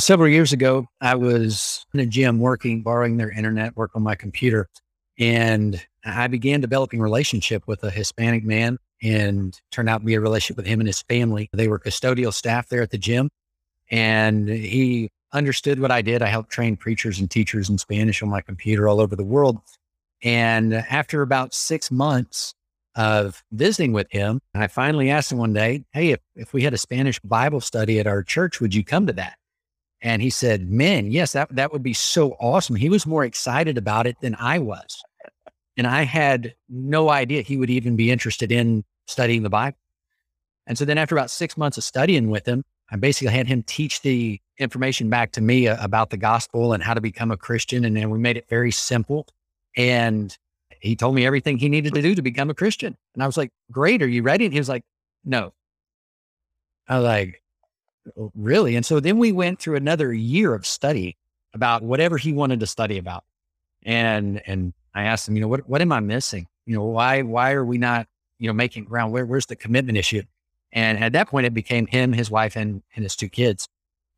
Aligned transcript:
Several 0.00 0.30
years 0.30 0.54
ago, 0.54 0.86
I 1.02 1.14
was 1.14 1.84
in 1.92 2.00
a 2.00 2.06
gym 2.06 2.38
working, 2.38 2.82
borrowing 2.82 3.18
their 3.18 3.30
internet, 3.30 3.76
work 3.76 3.90
on 3.94 4.02
my 4.02 4.14
computer. 4.14 4.66
And 5.18 5.78
I 6.06 6.26
began 6.26 6.62
developing 6.62 7.00
relationship 7.00 7.64
with 7.66 7.84
a 7.84 7.90
Hispanic 7.90 8.42
man 8.42 8.78
and 9.02 9.54
turned 9.70 9.90
out 9.90 9.98
to 9.98 10.06
be 10.06 10.14
a 10.14 10.20
relationship 10.20 10.56
with 10.56 10.64
him 10.64 10.80
and 10.80 10.86
his 10.86 11.02
family. 11.02 11.50
They 11.52 11.68
were 11.68 11.78
custodial 11.78 12.32
staff 12.32 12.70
there 12.70 12.80
at 12.80 12.90
the 12.90 12.98
gym. 12.98 13.28
And 13.90 14.48
he 14.48 15.10
understood 15.34 15.80
what 15.80 15.90
I 15.90 16.00
did. 16.00 16.22
I 16.22 16.28
helped 16.28 16.50
train 16.50 16.78
preachers 16.78 17.20
and 17.20 17.30
teachers 17.30 17.68
in 17.68 17.76
Spanish 17.76 18.22
on 18.22 18.30
my 18.30 18.40
computer 18.40 18.88
all 18.88 19.02
over 19.02 19.14
the 19.14 19.24
world. 19.24 19.58
And 20.22 20.72
after 20.72 21.20
about 21.20 21.52
six 21.52 21.90
months 21.90 22.54
of 22.94 23.44
visiting 23.52 23.92
with 23.92 24.06
him, 24.10 24.40
I 24.54 24.66
finally 24.68 25.10
asked 25.10 25.30
him 25.30 25.38
one 25.38 25.52
day, 25.52 25.84
Hey, 25.92 26.12
if, 26.12 26.20
if 26.36 26.54
we 26.54 26.62
had 26.62 26.72
a 26.72 26.78
Spanish 26.78 27.20
Bible 27.20 27.60
study 27.60 28.00
at 28.00 28.06
our 28.06 28.22
church, 28.22 28.62
would 28.62 28.74
you 28.74 28.82
come 28.82 29.06
to 29.06 29.12
that? 29.12 29.34
And 30.02 30.22
he 30.22 30.30
said, 30.30 30.70
Man, 30.70 31.10
yes, 31.10 31.32
that, 31.32 31.54
that 31.54 31.72
would 31.72 31.82
be 31.82 31.92
so 31.92 32.36
awesome. 32.40 32.76
He 32.76 32.88
was 32.88 33.06
more 33.06 33.24
excited 33.24 33.76
about 33.76 34.06
it 34.06 34.16
than 34.20 34.34
I 34.38 34.58
was. 34.58 35.02
And 35.76 35.86
I 35.86 36.02
had 36.02 36.54
no 36.68 37.10
idea 37.10 37.42
he 37.42 37.56
would 37.56 37.70
even 37.70 37.96
be 37.96 38.10
interested 38.10 38.50
in 38.52 38.84
studying 39.06 39.42
the 39.42 39.50
Bible. 39.50 39.76
And 40.66 40.76
so 40.76 40.84
then 40.84 40.98
after 40.98 41.16
about 41.16 41.30
six 41.30 41.56
months 41.56 41.78
of 41.78 41.84
studying 41.84 42.30
with 42.30 42.46
him, 42.46 42.64
I 42.90 42.96
basically 42.96 43.32
had 43.32 43.46
him 43.46 43.62
teach 43.62 44.02
the 44.02 44.40
information 44.58 45.08
back 45.10 45.32
to 45.32 45.40
me 45.40 45.68
uh, 45.68 45.82
about 45.82 46.10
the 46.10 46.16
gospel 46.16 46.72
and 46.72 46.82
how 46.82 46.94
to 46.94 47.00
become 47.00 47.30
a 47.30 47.36
Christian. 47.36 47.84
And 47.84 47.96
then 47.96 48.10
we 48.10 48.18
made 48.18 48.36
it 48.36 48.48
very 48.48 48.70
simple. 48.70 49.26
And 49.76 50.36
he 50.80 50.96
told 50.96 51.14
me 51.14 51.26
everything 51.26 51.58
he 51.58 51.68
needed 51.68 51.94
to 51.94 52.02
do 52.02 52.14
to 52.14 52.22
become 52.22 52.50
a 52.50 52.54
Christian. 52.54 52.96
And 53.14 53.22
I 53.22 53.26
was 53.26 53.36
like, 53.36 53.50
Great, 53.70 54.02
are 54.02 54.08
you 54.08 54.22
ready? 54.22 54.44
And 54.44 54.52
he 54.52 54.60
was 54.60 54.68
like, 54.68 54.84
No. 55.24 55.52
I 56.88 56.96
was 56.96 57.04
like, 57.04 57.39
Oh, 58.18 58.30
really? 58.34 58.76
And 58.76 58.84
so 58.84 59.00
then 59.00 59.18
we 59.18 59.32
went 59.32 59.60
through 59.60 59.76
another 59.76 60.12
year 60.12 60.54
of 60.54 60.66
study 60.66 61.16
about 61.54 61.82
whatever 61.82 62.16
he 62.16 62.32
wanted 62.32 62.60
to 62.60 62.66
study 62.66 62.98
about. 62.98 63.24
And 63.82 64.42
and 64.46 64.72
I 64.94 65.04
asked 65.04 65.28
him, 65.28 65.36
you 65.36 65.42
know, 65.42 65.48
what 65.48 65.68
what 65.68 65.80
am 65.80 65.92
I 65.92 66.00
missing? 66.00 66.46
You 66.66 66.76
know, 66.76 66.84
why 66.84 67.22
why 67.22 67.52
are 67.52 67.64
we 67.64 67.78
not, 67.78 68.06
you 68.38 68.46
know, 68.46 68.52
making 68.52 68.84
ground? 68.84 69.12
Where 69.12 69.26
where's 69.26 69.46
the 69.46 69.56
commitment 69.56 69.98
issue? 69.98 70.22
And 70.72 71.02
at 71.02 71.12
that 71.12 71.28
point, 71.28 71.46
it 71.46 71.54
became 71.54 71.86
him, 71.86 72.12
his 72.12 72.30
wife, 72.30 72.56
and 72.56 72.82
and 72.94 73.02
his 73.02 73.16
two 73.16 73.28
kids. 73.28 73.68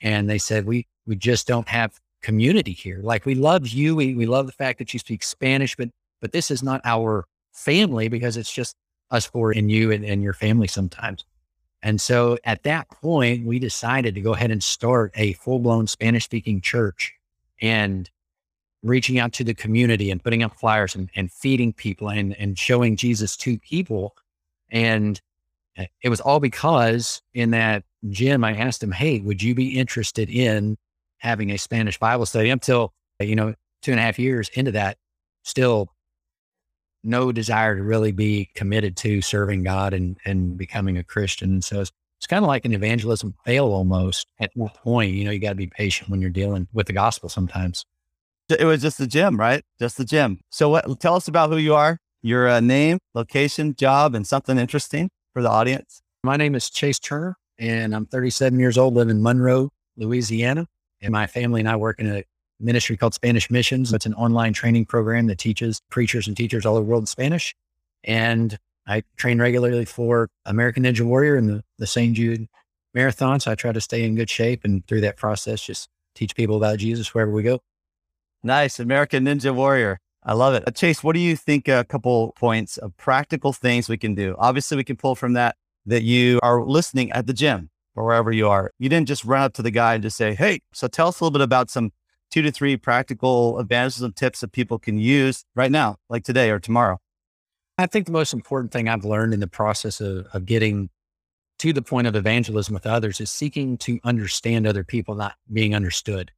And 0.00 0.28
they 0.28 0.38
said, 0.38 0.66
we 0.66 0.86
we 1.06 1.16
just 1.16 1.46
don't 1.46 1.68
have 1.68 1.98
community 2.22 2.72
here. 2.72 3.00
Like 3.02 3.26
we 3.26 3.34
love 3.34 3.68
you, 3.68 3.96
we 3.96 4.14
we 4.14 4.26
love 4.26 4.46
the 4.46 4.52
fact 4.52 4.78
that 4.78 4.92
you 4.92 4.98
speak 4.98 5.22
Spanish, 5.22 5.76
but 5.76 5.90
but 6.20 6.32
this 6.32 6.50
is 6.50 6.62
not 6.62 6.80
our 6.84 7.24
family 7.52 8.08
because 8.08 8.36
it's 8.36 8.52
just 8.52 8.74
us 9.10 9.26
four 9.26 9.52
and 9.52 9.70
you 9.70 9.92
and, 9.92 10.04
and 10.04 10.22
your 10.22 10.32
family 10.32 10.66
sometimes. 10.66 11.24
And 11.82 12.00
so 12.00 12.38
at 12.44 12.62
that 12.62 12.88
point, 12.90 13.44
we 13.44 13.58
decided 13.58 14.14
to 14.14 14.20
go 14.20 14.34
ahead 14.34 14.50
and 14.50 14.62
start 14.62 15.12
a 15.16 15.32
full 15.34 15.58
blown 15.58 15.86
Spanish 15.86 16.24
speaking 16.24 16.60
church 16.60 17.12
and 17.60 18.08
reaching 18.82 19.18
out 19.18 19.32
to 19.32 19.44
the 19.44 19.54
community 19.54 20.10
and 20.10 20.22
putting 20.22 20.42
up 20.42 20.58
flyers 20.58 20.94
and, 20.94 21.10
and 21.14 21.30
feeding 21.32 21.72
people 21.72 22.08
and, 22.08 22.36
and 22.38 22.58
showing 22.58 22.96
Jesus 22.96 23.36
to 23.38 23.58
people. 23.58 24.14
And 24.70 25.20
uh, 25.78 25.84
it 26.02 26.08
was 26.08 26.20
all 26.20 26.40
because 26.40 27.22
in 27.34 27.50
that 27.50 27.84
gym, 28.10 28.44
I 28.44 28.54
asked 28.56 28.82
him, 28.82 28.92
Hey, 28.92 29.20
would 29.20 29.42
you 29.42 29.54
be 29.54 29.78
interested 29.78 30.30
in 30.30 30.76
having 31.18 31.50
a 31.50 31.58
Spanish 31.58 31.98
Bible 31.98 32.26
study? 32.26 32.50
Until, 32.50 32.92
you 33.20 33.36
know, 33.36 33.54
two 33.82 33.92
and 33.92 34.00
a 34.00 34.02
half 34.02 34.18
years 34.18 34.50
into 34.54 34.72
that, 34.72 34.98
still 35.42 35.91
no 37.04 37.32
desire 37.32 37.76
to 37.76 37.82
really 37.82 38.12
be 38.12 38.50
committed 38.54 38.96
to 38.98 39.20
serving 39.20 39.64
God 39.64 39.94
and, 39.94 40.16
and 40.24 40.56
becoming 40.56 40.98
a 40.98 41.04
Christian. 41.04 41.50
And 41.50 41.64
so 41.64 41.80
it's, 41.80 41.92
it's 42.18 42.26
kind 42.26 42.44
of 42.44 42.48
like 42.48 42.64
an 42.64 42.72
evangelism 42.72 43.34
fail 43.44 43.66
almost 43.66 44.28
at 44.38 44.50
that 44.54 44.74
point. 44.74 45.12
You 45.12 45.24
know, 45.24 45.30
you 45.30 45.40
got 45.40 45.50
to 45.50 45.54
be 45.56 45.66
patient 45.66 46.08
when 46.08 46.20
you're 46.20 46.30
dealing 46.30 46.68
with 46.72 46.86
the 46.86 46.92
gospel 46.92 47.28
sometimes. 47.28 47.84
It 48.48 48.64
was 48.64 48.82
just 48.82 48.98
the 48.98 49.06
gym, 49.06 49.38
right? 49.38 49.64
Just 49.78 49.96
the 49.96 50.04
gym. 50.04 50.40
So 50.50 50.68
what, 50.68 51.00
tell 51.00 51.14
us 51.14 51.26
about 51.26 51.50
who 51.50 51.56
you 51.56 51.74
are, 51.74 51.98
your 52.22 52.48
uh, 52.48 52.60
name, 52.60 52.98
location, 53.14 53.74
job, 53.74 54.14
and 54.14 54.26
something 54.26 54.58
interesting 54.58 55.10
for 55.32 55.42
the 55.42 55.50
audience. 55.50 56.02
My 56.22 56.36
name 56.36 56.54
is 56.54 56.70
Chase 56.70 56.98
Turner 56.98 57.36
and 57.58 57.94
I'm 57.94 58.06
37 58.06 58.58
years 58.58 58.78
old, 58.78 58.94
live 58.94 59.08
in 59.08 59.22
Monroe, 59.22 59.70
Louisiana. 59.96 60.66
And 61.00 61.12
my 61.12 61.26
family 61.26 61.60
and 61.60 61.68
I 61.68 61.76
work 61.76 61.98
in 61.98 62.06
a 62.08 62.24
ministry 62.62 62.96
called 62.96 63.14
Spanish 63.14 63.50
Missions. 63.50 63.92
It's 63.92 64.06
an 64.06 64.14
online 64.14 64.52
training 64.52 64.86
program 64.86 65.26
that 65.26 65.38
teaches 65.38 65.80
preachers 65.90 66.26
and 66.26 66.36
teachers 66.36 66.64
all 66.64 66.76
over 66.76 66.84
the 66.84 66.90
world 66.90 67.02
in 67.02 67.06
Spanish. 67.06 67.54
And 68.04 68.58
I 68.86 69.02
train 69.16 69.40
regularly 69.40 69.84
for 69.84 70.28
American 70.44 70.84
Ninja 70.84 71.02
Warrior 71.02 71.36
and 71.36 71.48
the, 71.48 71.64
the 71.78 71.86
St. 71.86 72.14
Jude 72.14 72.46
Marathon. 72.94 73.40
So 73.40 73.50
I 73.50 73.54
try 73.54 73.72
to 73.72 73.80
stay 73.80 74.04
in 74.04 74.14
good 74.14 74.30
shape 74.30 74.64
and 74.64 74.86
through 74.86 75.02
that 75.02 75.16
process, 75.16 75.62
just 75.62 75.88
teach 76.14 76.34
people 76.34 76.56
about 76.56 76.78
Jesus 76.78 77.14
wherever 77.14 77.30
we 77.30 77.42
go. 77.42 77.60
Nice. 78.42 78.80
American 78.80 79.24
Ninja 79.24 79.54
Warrior. 79.54 79.98
I 80.24 80.34
love 80.34 80.54
it. 80.54 80.64
Uh, 80.66 80.70
Chase, 80.70 81.02
what 81.02 81.14
do 81.14 81.20
you 81.20 81.36
think 81.36 81.68
a 81.68 81.84
couple 81.84 82.32
points 82.32 82.76
of 82.76 82.96
practical 82.96 83.52
things 83.52 83.88
we 83.88 83.98
can 83.98 84.14
do? 84.14 84.36
Obviously, 84.38 84.76
we 84.76 84.84
can 84.84 84.96
pull 84.96 85.14
from 85.14 85.32
that 85.32 85.56
that 85.86 86.02
you 86.02 86.38
are 86.42 86.64
listening 86.64 87.10
at 87.10 87.26
the 87.26 87.32
gym 87.32 87.70
or 87.96 88.04
wherever 88.04 88.30
you 88.30 88.48
are. 88.48 88.70
You 88.78 88.88
didn't 88.88 89.08
just 89.08 89.24
run 89.24 89.42
up 89.42 89.54
to 89.54 89.62
the 89.62 89.70
guy 89.70 89.94
and 89.94 90.02
just 90.02 90.16
say, 90.16 90.34
Hey, 90.34 90.60
so 90.72 90.86
tell 90.86 91.08
us 91.08 91.20
a 91.20 91.24
little 91.24 91.32
bit 91.32 91.42
about 91.42 91.70
some 91.70 91.90
two 92.32 92.42
to 92.42 92.50
three 92.50 92.76
practical 92.76 93.58
advantages 93.58 94.02
and 94.02 94.16
tips 94.16 94.40
that 94.40 94.52
people 94.52 94.78
can 94.78 94.98
use 94.98 95.44
right 95.54 95.70
now, 95.70 95.96
like 96.08 96.24
today 96.24 96.50
or 96.50 96.58
tomorrow. 96.58 96.98
I 97.78 97.86
think 97.86 98.06
the 98.06 98.12
most 98.12 98.32
important 98.32 98.72
thing 98.72 98.88
I've 98.88 99.04
learned 99.04 99.34
in 99.34 99.40
the 99.40 99.46
process 99.46 100.00
of, 100.00 100.26
of 100.32 100.46
getting 100.46 100.88
to 101.58 101.72
the 101.72 101.82
point 101.82 102.06
of 102.06 102.16
evangelism 102.16 102.74
with 102.74 102.86
others 102.86 103.20
is 103.20 103.30
seeking 103.30 103.76
to 103.78 104.00
understand 104.02 104.66
other 104.66 104.82
people, 104.82 105.14
not 105.14 105.34
being 105.52 105.74
understood. 105.74 106.32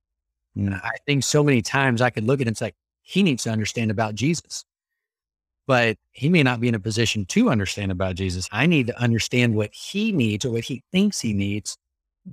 Mm. 0.56 0.80
I 0.82 0.96
think 1.06 1.24
so 1.24 1.42
many 1.42 1.62
times 1.62 2.02
I 2.02 2.10
could 2.10 2.24
look 2.24 2.40
at 2.40 2.46
it 2.46 2.48
and 2.48 2.56
say, 2.56 2.72
he 3.02 3.22
needs 3.22 3.44
to 3.44 3.50
understand 3.50 3.90
about 3.90 4.14
Jesus. 4.14 4.64
But 5.66 5.96
he 6.10 6.28
may 6.28 6.42
not 6.42 6.60
be 6.60 6.68
in 6.68 6.74
a 6.74 6.80
position 6.80 7.24
to 7.26 7.50
understand 7.50 7.90
about 7.90 8.16
Jesus. 8.16 8.48
I 8.52 8.66
need 8.66 8.88
to 8.88 9.00
understand 9.00 9.54
what 9.54 9.72
he 9.72 10.12
needs 10.12 10.44
or 10.44 10.50
what 10.50 10.64
he 10.64 10.82
thinks 10.92 11.20
he 11.20 11.32
needs 11.32 11.78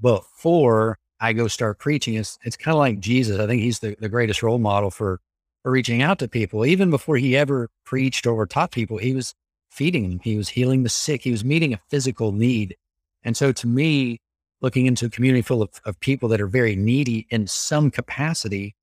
before 0.02 0.98
I 1.22 1.34
go 1.34 1.48
start 1.48 1.80
preaching. 1.80 2.16
It's, 2.16 2.40
it's 2.44 2.58
kind 2.58 2.74
of 2.74 2.80
like 2.80 3.00
Jesus. 3.00 3.40
I 3.40 3.46
think 3.46 3.62
he's 3.62 3.80
the, 3.80 3.96
the 4.00 4.10
greatest 4.10 4.42
role 4.42 4.58
model 4.58 4.90
for, 4.90 5.22
for 5.62 5.72
reaching 5.72 6.02
out 6.02 6.20
to 6.20 6.28
people. 6.28 6.66
Even 6.66 6.90
before 6.90 7.16
he 7.16 7.38
ever 7.38 7.70
preached 7.86 8.26
or 8.26 8.46
taught 8.48 8.72
people, 8.72 8.98
he 8.98 9.14
was 9.14 9.36
feeding 9.70 10.10
them, 10.10 10.20
he 10.24 10.36
was 10.36 10.50
healing 10.50 10.84
the 10.84 10.90
sick, 10.90 11.22
he 11.22 11.32
was 11.32 11.46
meeting 11.46 11.74
a 11.74 11.80
physical 11.90 12.32
need. 12.32 12.76
And 13.24 13.38
so 13.38 13.52
to 13.52 13.68
me, 13.68 14.20
looking 14.62 14.88
into 14.88 15.06
a 15.06 15.10
community 15.10 15.44
full 15.44 15.62
of, 15.62 15.70
of 15.86 16.00
people 16.00 16.28
that 16.30 16.42
are 16.42 16.48
very 16.48 16.76
needy 16.76 17.28
in 17.30 17.48
some 17.48 17.92
capacity, 17.92 18.76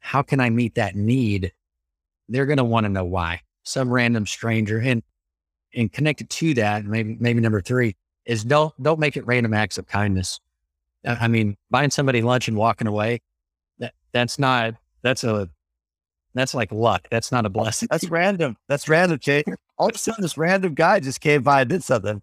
how 0.00 0.22
can 0.22 0.40
I 0.40 0.50
meet 0.50 0.74
that 0.74 0.96
need? 0.96 1.52
They're 2.28 2.46
going 2.46 2.58
to 2.58 2.64
want 2.64 2.84
to 2.84 2.88
know 2.88 3.04
why. 3.04 3.42
Some 3.62 3.90
random 3.90 4.26
stranger 4.26 4.78
and 4.78 5.02
and 5.74 5.92
connected 5.92 6.30
to 6.30 6.54
that, 6.54 6.86
maybe 6.86 7.16
maybe 7.20 7.40
number 7.40 7.60
three 7.60 7.94
is 8.24 8.42
don't 8.42 8.72
don't 8.82 8.98
make 8.98 9.18
it 9.18 9.26
random 9.26 9.52
acts 9.52 9.76
of 9.76 9.86
kindness. 9.86 10.40
I 11.08 11.28
mean, 11.28 11.56
buying 11.70 11.90
somebody 11.90 12.22
lunch 12.22 12.48
and 12.48 12.56
walking 12.56 12.86
away, 12.86 13.20
that 13.78 13.94
that's 14.12 14.38
not 14.38 14.74
that's 15.02 15.24
a 15.24 15.48
that's 16.34 16.54
like 16.54 16.70
luck. 16.70 17.08
That's 17.10 17.32
not 17.32 17.46
a 17.46 17.48
blessing. 17.48 17.88
That's 17.90 18.08
random. 18.08 18.56
That's 18.68 18.88
random, 18.88 19.18
Jay. 19.18 19.44
All 19.78 19.88
of 19.88 19.94
a 19.94 19.98
sudden, 19.98 20.22
this 20.22 20.36
random 20.36 20.74
guy 20.74 21.00
just 21.00 21.20
came 21.20 21.42
by 21.42 21.62
and 21.62 21.70
did 21.70 21.82
something. 21.82 22.22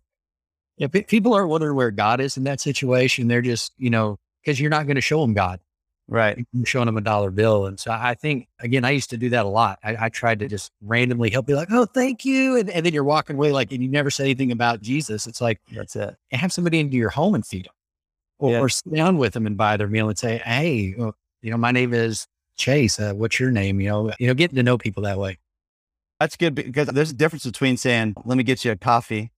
Yeah, 0.77 0.87
people 0.87 1.33
are 1.33 1.47
wondering 1.47 1.75
where 1.75 1.91
God 1.91 2.19
is 2.19 2.37
in 2.37 2.43
that 2.43 2.59
situation. 2.59 3.27
They're 3.27 3.41
just, 3.41 3.73
you 3.77 3.89
know, 3.89 4.17
because 4.43 4.59
you're 4.59 4.69
not 4.69 4.85
going 4.85 4.95
to 4.95 5.01
show 5.01 5.21
them 5.21 5.33
God. 5.33 5.59
Right. 6.07 6.45
You're 6.53 6.65
showing 6.65 6.85
them 6.85 6.97
a 6.97 7.01
dollar 7.01 7.31
bill. 7.31 7.65
And 7.65 7.79
so 7.79 7.91
I 7.91 8.13
think, 8.13 8.47
again, 8.59 8.85
I 8.85 8.91
used 8.91 9.09
to 9.09 9.17
do 9.17 9.29
that 9.29 9.45
a 9.45 9.49
lot. 9.49 9.79
I, 9.83 9.97
I 10.01 10.09
tried 10.09 10.39
to 10.39 10.47
just 10.47 10.71
randomly 10.81 11.31
help 11.31 11.49
you, 11.49 11.55
like, 11.55 11.71
oh, 11.71 11.85
thank 11.85 12.25
you. 12.25 12.57
And, 12.57 12.69
and, 12.69 12.85
then 12.85 12.93
you're 12.93 13.03
walking 13.03 13.37
away 13.37 13.51
like, 13.51 13.71
and 13.71 13.81
you 13.81 13.89
never 13.89 14.11
say 14.11 14.25
anything 14.25 14.51
about 14.51 14.81
Jesus. 14.81 15.25
It's 15.25 15.41
like, 15.41 15.59
that's 15.71 15.95
it. 15.95 16.15
Have 16.31 16.53
somebody 16.53 16.79
into 16.79 16.95
your 16.95 17.09
home 17.09 17.33
and 17.33 17.45
feed 17.45 17.65
them 17.65 17.73
or, 18.39 18.51
yeah. 18.51 18.59
or 18.59 18.69
sit 18.69 18.93
down 18.93 19.17
with 19.17 19.33
them 19.33 19.45
and 19.45 19.57
buy 19.57 19.77
their 19.77 19.87
meal 19.87 20.09
and 20.09 20.17
say, 20.17 20.37
hey, 20.45 20.95
you 21.41 21.51
know, 21.51 21.57
my 21.57 21.71
name 21.71 21.93
is 21.93 22.27
Chase. 22.57 22.99
Uh, 22.99 23.13
what's 23.13 23.39
your 23.39 23.51
name? 23.51 23.79
You 23.79 23.89
know, 23.89 24.11
you 24.19 24.27
know, 24.27 24.33
getting 24.33 24.55
to 24.55 24.63
know 24.63 24.77
people 24.77 25.03
that 25.03 25.17
way. 25.17 25.37
That's 26.19 26.37
good 26.37 26.55
because 26.55 26.87
there's 26.87 27.11
a 27.11 27.15
difference 27.15 27.45
between 27.45 27.77
saying, 27.77 28.15
let 28.25 28.37
me 28.37 28.43
get 28.43 28.63
you 28.63 28.71
a 28.71 28.75
coffee 28.75 29.31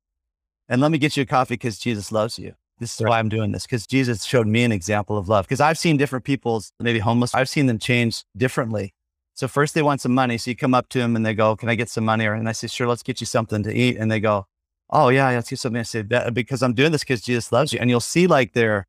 and 0.69 0.81
let 0.81 0.91
me 0.91 0.97
get 0.97 1.17
you 1.17 1.23
a 1.23 1.25
coffee 1.25 1.55
because 1.55 1.79
Jesus 1.79 2.11
loves 2.11 2.38
you. 2.38 2.53
This 2.79 2.94
is 2.94 3.01
right. 3.01 3.09
why 3.09 3.19
I'm 3.19 3.29
doing 3.29 3.51
this 3.51 3.65
because 3.65 3.88
Jesus 3.88 4.23
showed 4.23 4.45
me 4.45 4.63
an 4.63 4.71
example 4.71 5.17
of 5.17 5.27
love. 5.27 5.45
Because 5.45 5.61
I've 5.61 5.79
seen 5.79 5.97
different 5.97 6.25
people's, 6.25 6.71
maybe 6.79 6.99
homeless, 6.99 7.33
I've 7.33 7.49
seen 7.49 7.65
them 7.65 7.79
change 7.79 8.23
differently. 8.35 8.94
So 9.33 9.47
first 9.47 9.73
they 9.73 9.81
want 9.81 10.01
some 10.01 10.13
money. 10.13 10.38
So 10.38 10.51
you 10.51 10.55
come 10.55 10.73
up 10.73 10.89
to 10.89 10.99
them 10.99 11.15
and 11.15 11.25
they 11.25 11.33
go, 11.33 11.55
Can 11.55 11.69
I 11.69 11.75
get 11.75 11.89
some 11.89 12.05
money? 12.05 12.25
Or, 12.25 12.33
and 12.33 12.47
I 12.47 12.51
say, 12.51 12.67
Sure, 12.67 12.88
let's 12.88 13.03
get 13.03 13.19
you 13.19 13.27
something 13.27 13.63
to 13.63 13.73
eat. 13.73 13.97
And 13.97 14.11
they 14.11 14.19
go, 14.19 14.47
Oh, 14.89 15.09
yeah, 15.09 15.29
let's 15.31 15.49
get 15.49 15.59
something. 15.59 15.79
I 15.79 15.83
say, 15.83 16.01
Because 16.01 16.63
I'm 16.63 16.73
doing 16.73 16.91
this 16.91 17.03
because 17.03 17.21
Jesus 17.21 17.51
loves 17.51 17.73
you. 17.73 17.79
And 17.79 17.89
you'll 17.89 17.99
see 17.99 18.27
like 18.27 18.53
they're, 18.53 18.87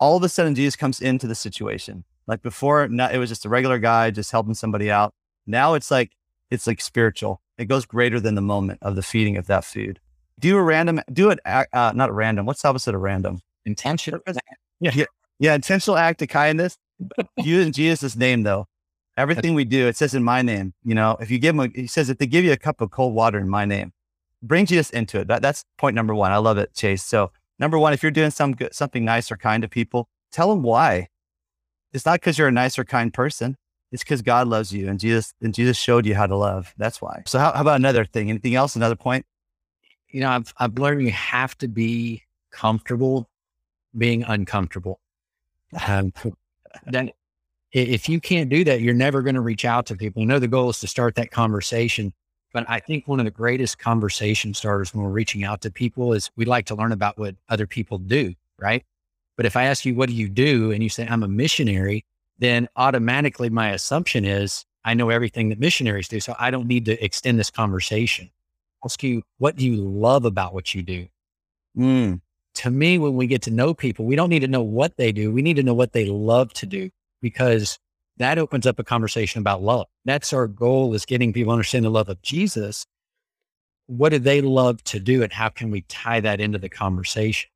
all 0.00 0.16
of 0.16 0.22
a 0.22 0.28
sudden, 0.28 0.54
Jesus 0.54 0.76
comes 0.76 1.00
into 1.00 1.26
the 1.26 1.34
situation. 1.34 2.04
Like 2.26 2.42
before, 2.42 2.88
not, 2.88 3.14
it 3.14 3.18
was 3.18 3.28
just 3.28 3.44
a 3.44 3.48
regular 3.48 3.78
guy 3.78 4.10
just 4.10 4.30
helping 4.30 4.54
somebody 4.54 4.90
out. 4.90 5.14
Now 5.46 5.74
it's 5.74 5.90
like, 5.90 6.12
it's 6.50 6.66
like 6.66 6.80
spiritual. 6.80 7.40
It 7.58 7.66
goes 7.66 7.84
greater 7.84 8.20
than 8.20 8.34
the 8.34 8.40
moment 8.40 8.78
of 8.82 8.96
the 8.96 9.02
feeding 9.02 9.36
of 9.36 9.46
that 9.46 9.64
food 9.64 10.00
do 10.38 10.56
a 10.56 10.62
random, 10.62 11.00
do 11.12 11.30
it, 11.30 11.40
uh, 11.44 11.92
not 11.94 12.12
random. 12.12 12.46
What's 12.46 12.62
the 12.62 12.68
opposite 12.68 12.94
of 12.94 13.00
random? 13.00 13.40
Intentional. 13.64 14.20
Yeah. 14.80 14.92
yeah. 14.94 15.04
Yeah, 15.40 15.54
intentional 15.56 15.96
act 15.96 16.22
of 16.22 16.28
kindness. 16.28 16.78
in 17.36 17.72
Jesus' 17.72 18.14
name, 18.14 18.44
though. 18.44 18.68
Everything 19.16 19.54
we 19.54 19.64
do, 19.64 19.88
it 19.88 19.96
says 19.96 20.14
in 20.14 20.22
my 20.22 20.40
name. 20.40 20.72
You 20.84 20.94
know, 20.94 21.16
if 21.18 21.32
you 21.32 21.40
give 21.40 21.56
them, 21.56 21.68
a, 21.74 21.80
he 21.80 21.88
says, 21.88 22.08
if 22.08 22.18
they 22.18 22.28
give 22.28 22.44
you 22.44 22.52
a 22.52 22.56
cup 22.56 22.80
of 22.80 22.92
cold 22.92 23.12
water 23.12 23.40
in 23.40 23.48
my 23.48 23.64
name, 23.64 23.92
bring 24.42 24.66
Jesus 24.66 24.90
into 24.90 25.20
it. 25.20 25.28
That, 25.28 25.42
that's 25.42 25.64
point 25.76 25.94
number 25.94 26.14
one. 26.14 26.32
I 26.32 26.36
love 26.36 26.58
it, 26.58 26.74
Chase. 26.74 27.02
So, 27.02 27.30
number 27.58 27.78
one, 27.78 27.92
if 27.92 28.02
you're 28.02 28.12
doing 28.12 28.30
some 28.30 28.52
good, 28.52 28.74
something 28.74 29.04
nice 29.04 29.30
or 29.30 29.36
kind 29.36 29.62
to 29.62 29.68
people, 29.68 30.08
tell 30.32 30.48
them 30.48 30.62
why. 30.62 31.08
It's 31.92 32.04
not 32.04 32.20
because 32.20 32.38
you're 32.38 32.48
a 32.48 32.52
nice 32.52 32.78
or 32.78 32.84
kind 32.84 33.12
person. 33.12 33.56
It's 33.90 34.02
because 34.02 34.20
God 34.20 34.48
loves 34.48 34.72
you 34.72 34.88
and 34.88 35.00
Jesus 35.00 35.32
and 35.40 35.54
Jesus 35.54 35.78
showed 35.78 36.04
you 36.04 36.14
how 36.14 36.26
to 36.26 36.36
love. 36.36 36.74
That's 36.76 37.00
why. 37.00 37.22
So, 37.26 37.38
how, 37.38 37.52
how 37.52 37.62
about 37.62 37.76
another 37.76 38.04
thing? 38.04 38.30
Anything 38.30 38.54
else? 38.54 38.76
Another 38.76 38.96
point? 38.96 39.24
You 40.10 40.20
know, 40.20 40.30
I've 40.30 40.52
I've 40.58 40.78
learned 40.78 41.02
you 41.02 41.10
have 41.12 41.56
to 41.58 41.68
be 41.68 42.22
comfortable 42.50 43.28
being 43.96 44.22
uncomfortable. 44.24 45.00
Um, 45.86 46.12
then 46.86 47.12
if 47.72 48.08
you 48.08 48.20
can't 48.20 48.48
do 48.48 48.64
that, 48.64 48.80
you're 48.80 48.94
never 48.94 49.22
going 49.22 49.34
to 49.34 49.40
reach 49.40 49.64
out 49.64 49.86
to 49.86 49.96
people. 49.96 50.22
You 50.22 50.28
know 50.28 50.38
the 50.38 50.48
goal 50.48 50.70
is 50.70 50.80
to 50.80 50.86
start 50.86 51.14
that 51.16 51.30
conversation, 51.30 52.12
but 52.52 52.64
I 52.68 52.80
think 52.80 53.06
one 53.06 53.20
of 53.20 53.24
the 53.24 53.30
greatest 53.30 53.78
conversation 53.78 54.54
starters 54.54 54.94
when 54.94 55.04
we're 55.04 55.10
reaching 55.10 55.44
out 55.44 55.60
to 55.62 55.70
people 55.70 56.12
is 56.12 56.30
we 56.36 56.44
like 56.44 56.66
to 56.66 56.74
learn 56.74 56.92
about 56.92 57.18
what 57.18 57.36
other 57.48 57.66
people 57.66 57.98
do, 57.98 58.34
right? 58.58 58.84
But 59.36 59.46
if 59.46 59.56
I 59.56 59.64
ask 59.64 59.84
you, 59.84 59.94
what 59.94 60.08
do 60.08 60.14
you 60.14 60.28
do? 60.28 60.72
And 60.72 60.82
you 60.82 60.88
say, 60.88 61.06
I'm 61.06 61.22
a 61.22 61.28
missionary, 61.28 62.04
then 62.38 62.68
automatically 62.76 63.50
my 63.50 63.70
assumption 63.70 64.24
is 64.24 64.64
I 64.84 64.94
know 64.94 65.10
everything 65.10 65.50
that 65.50 65.60
missionaries 65.60 66.08
do. 66.08 66.20
So 66.20 66.34
I 66.38 66.50
don't 66.50 66.66
need 66.66 66.86
to 66.86 67.04
extend 67.04 67.38
this 67.38 67.50
conversation. 67.50 68.30
I'll 68.82 68.88
Ask 68.88 69.02
you, 69.02 69.22
what 69.38 69.56
do 69.56 69.66
you 69.66 69.76
love 69.76 70.24
about 70.24 70.54
what 70.54 70.74
you 70.74 70.82
do? 70.82 71.08
Mm. 71.76 72.20
To 72.54 72.70
me, 72.70 72.98
when 72.98 73.14
we 73.14 73.26
get 73.26 73.42
to 73.42 73.50
know 73.50 73.74
people, 73.74 74.06
we 74.06 74.16
don't 74.16 74.30
need 74.30 74.40
to 74.40 74.48
know 74.48 74.62
what 74.62 74.96
they 74.96 75.12
do. 75.12 75.30
We 75.30 75.42
need 75.42 75.56
to 75.56 75.62
know 75.62 75.74
what 75.74 75.92
they 75.92 76.06
love 76.06 76.52
to 76.54 76.66
do 76.66 76.90
because 77.20 77.78
that 78.18 78.38
opens 78.38 78.66
up 78.66 78.78
a 78.78 78.84
conversation 78.84 79.40
about 79.40 79.62
love. 79.62 79.86
That's 80.04 80.32
our 80.32 80.46
goal 80.46 80.94
is 80.94 81.06
getting 81.06 81.32
people 81.32 81.50
to 81.50 81.54
understand 81.54 81.84
the 81.84 81.90
love 81.90 82.08
of 82.08 82.20
Jesus. 82.22 82.84
What 83.86 84.10
do 84.10 84.18
they 84.18 84.40
love 84.40 84.82
to 84.84 85.00
do 85.00 85.22
and 85.22 85.32
how 85.32 85.48
can 85.48 85.70
we 85.70 85.82
tie 85.82 86.20
that 86.20 86.40
into 86.40 86.58
the 86.58 86.68
conversation? 86.68 87.50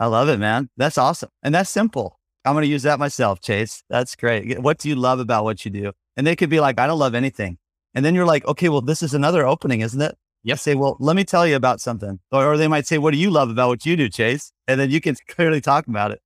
I 0.00 0.06
love 0.06 0.28
it, 0.28 0.38
man. 0.38 0.68
That's 0.76 0.98
awesome. 0.98 1.28
And 1.42 1.54
that's 1.54 1.70
simple. 1.70 2.18
I'm 2.44 2.54
going 2.54 2.62
to 2.64 2.68
use 2.68 2.82
that 2.82 2.98
myself, 2.98 3.40
Chase. 3.40 3.84
That's 3.88 4.16
great. 4.16 4.58
What 4.58 4.78
do 4.78 4.88
you 4.88 4.96
love 4.96 5.20
about 5.20 5.44
what 5.44 5.64
you 5.64 5.70
do? 5.70 5.92
And 6.16 6.26
they 6.26 6.34
could 6.34 6.50
be 6.50 6.58
like, 6.58 6.80
I 6.80 6.88
don't 6.88 6.98
love 6.98 7.14
anything. 7.14 7.58
And 7.94 8.04
then 8.04 8.14
you're 8.14 8.26
like, 8.26 8.44
okay, 8.46 8.68
well, 8.68 8.80
this 8.80 9.02
is 9.02 9.14
another 9.14 9.46
opening, 9.46 9.80
isn't 9.80 10.00
it? 10.00 10.16
Yep. 10.44 10.58
Say, 10.58 10.74
well, 10.74 10.96
let 10.98 11.14
me 11.14 11.22
tell 11.22 11.46
you 11.46 11.54
about 11.54 11.80
something. 11.80 12.18
Or, 12.32 12.52
or, 12.52 12.56
they 12.56 12.66
might 12.66 12.86
say, 12.86 12.98
what 12.98 13.12
do 13.12 13.18
you 13.18 13.30
love 13.30 13.48
about 13.48 13.68
what 13.68 13.86
you 13.86 13.96
do, 13.96 14.08
Chase? 14.08 14.50
And 14.66 14.80
then 14.80 14.90
you 14.90 15.00
can 15.00 15.14
clearly 15.28 15.60
talk 15.60 15.86
about 15.86 16.10
it. 16.10 16.20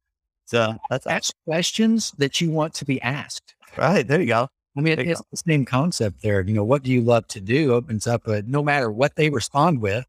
So 0.47 0.77
that's 0.89 1.07
ask 1.07 1.35
questions 1.45 2.13
that 2.19 2.41
you 2.41 2.51
want 2.51 2.73
to 2.75 2.85
be 2.85 3.01
asked. 3.03 3.55
Right. 3.77 4.07
There 4.07 4.21
you 4.21 4.27
go. 4.27 4.49
I 4.77 4.81
mean, 4.81 4.99
it's 4.99 5.23
the 5.31 5.37
same 5.37 5.65
concept 5.65 6.23
there. 6.23 6.43
You 6.43 6.55
know, 6.55 6.65
what 6.65 6.83
do 6.83 6.93
you 6.93 7.01
love 7.01 7.27
to 7.29 7.41
do 7.41 7.73
opens 7.73 8.07
up 8.07 8.27
a, 8.27 8.43
no 8.43 8.63
matter 8.63 8.91
what 8.91 9.17
they 9.17 9.31
respond 9.31 9.81
with. 9.81 10.05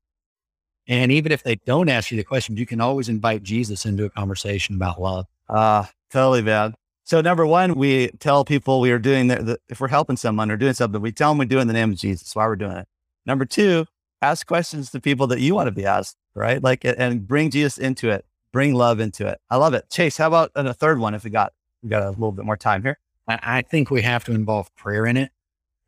And 0.90 1.12
even 1.12 1.32
if 1.32 1.44
they 1.44 1.56
don't 1.56 1.90
ask 1.90 2.12
you 2.12 2.18
the 2.18 2.24
question, 2.24 2.58
you 2.58 2.66
can 2.66 2.80
always 2.80 3.10
invite 3.10 3.44
Jesus 3.44 3.86
into 3.86 4.06
a 4.06 4.10
conversation 4.10 4.76
about 4.76 5.02
love. 5.02 5.26
Ah, 5.50 5.84
uh, 5.84 5.86
totally, 6.12 6.42
man. 6.42 6.76
So 7.04 7.22
number 7.22 7.46
one, 7.46 7.76
we 7.76 8.10
tell 8.20 8.44
people 8.46 8.82
we 8.82 8.92
are 8.92 9.00
doing 9.00 9.28
the, 9.28 9.36
the, 9.38 9.60
if 9.70 9.80
we're 9.80 9.88
helping 9.88 10.18
someone 10.18 10.52
or 10.52 10.58
doing 10.58 10.74
something, 10.74 11.02
we 11.02 11.12
tell 11.12 11.32
them 11.32 11.38
we 11.38 11.46
do 11.46 11.60
in 11.60 11.68
the 11.68 11.74
name 11.74 11.92
of 11.92 11.98
Jesus. 11.98 12.36
Why 12.36 12.46
we're 12.48 12.58
doing 12.58 12.78
it. 12.78 12.88
Number 13.26 13.46
two, 13.46 13.86
ask 14.22 14.46
questions 14.46 14.92
to 14.92 15.00
people 15.00 15.28
that 15.28 15.40
you 15.40 15.56
want 15.56 15.68
to 15.68 15.72
be 15.72 15.86
asked, 15.86 16.18
right? 16.36 16.62
Like, 16.62 16.84
and 16.84 17.26
bring 17.26 17.50
Jesus 17.50 17.78
into 17.78 18.10
it 18.10 18.26
bring 18.54 18.74
love 18.74 19.00
into 19.00 19.28
it. 19.28 19.40
I 19.50 19.58
love 19.58 19.74
it. 19.74 19.90
Chase, 19.90 20.18
how 20.18 20.28
about 20.28 20.52
a 20.56 20.74
third 20.74 21.00
one 21.00 21.14
if 21.14 21.24
we 21.24 21.30
got 21.30 21.54
we 21.84 21.90
got 21.90 22.04
a 22.04 22.10
little 22.10 22.32
bit 22.32 22.46
more 22.46 22.58
time 22.58 22.82
here? 22.84 23.00
I, 23.28 23.62
think 23.62 23.92
we 23.92 24.02
have 24.04 24.24
to 24.26 24.34
involve 24.34 24.74
prayer 24.76 25.06
in 25.06 25.18
it. 25.18 25.32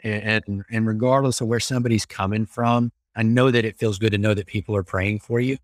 And, 0.02 0.64
and 0.70 0.88
regardless 0.88 1.42
of 1.42 1.48
where 1.48 1.60
somebody's 1.60 2.06
coming 2.06 2.46
from, 2.46 2.92
I 3.16 3.24
know 3.24 3.52
that 3.52 3.66
it 3.66 3.78
feels 3.78 3.98
good 3.98 4.12
to 4.12 4.18
know 4.18 4.34
that 4.34 4.46
people 4.46 4.76
are 4.76 4.84
praying 4.84 5.20
for 5.20 5.40
you. 5.40 5.58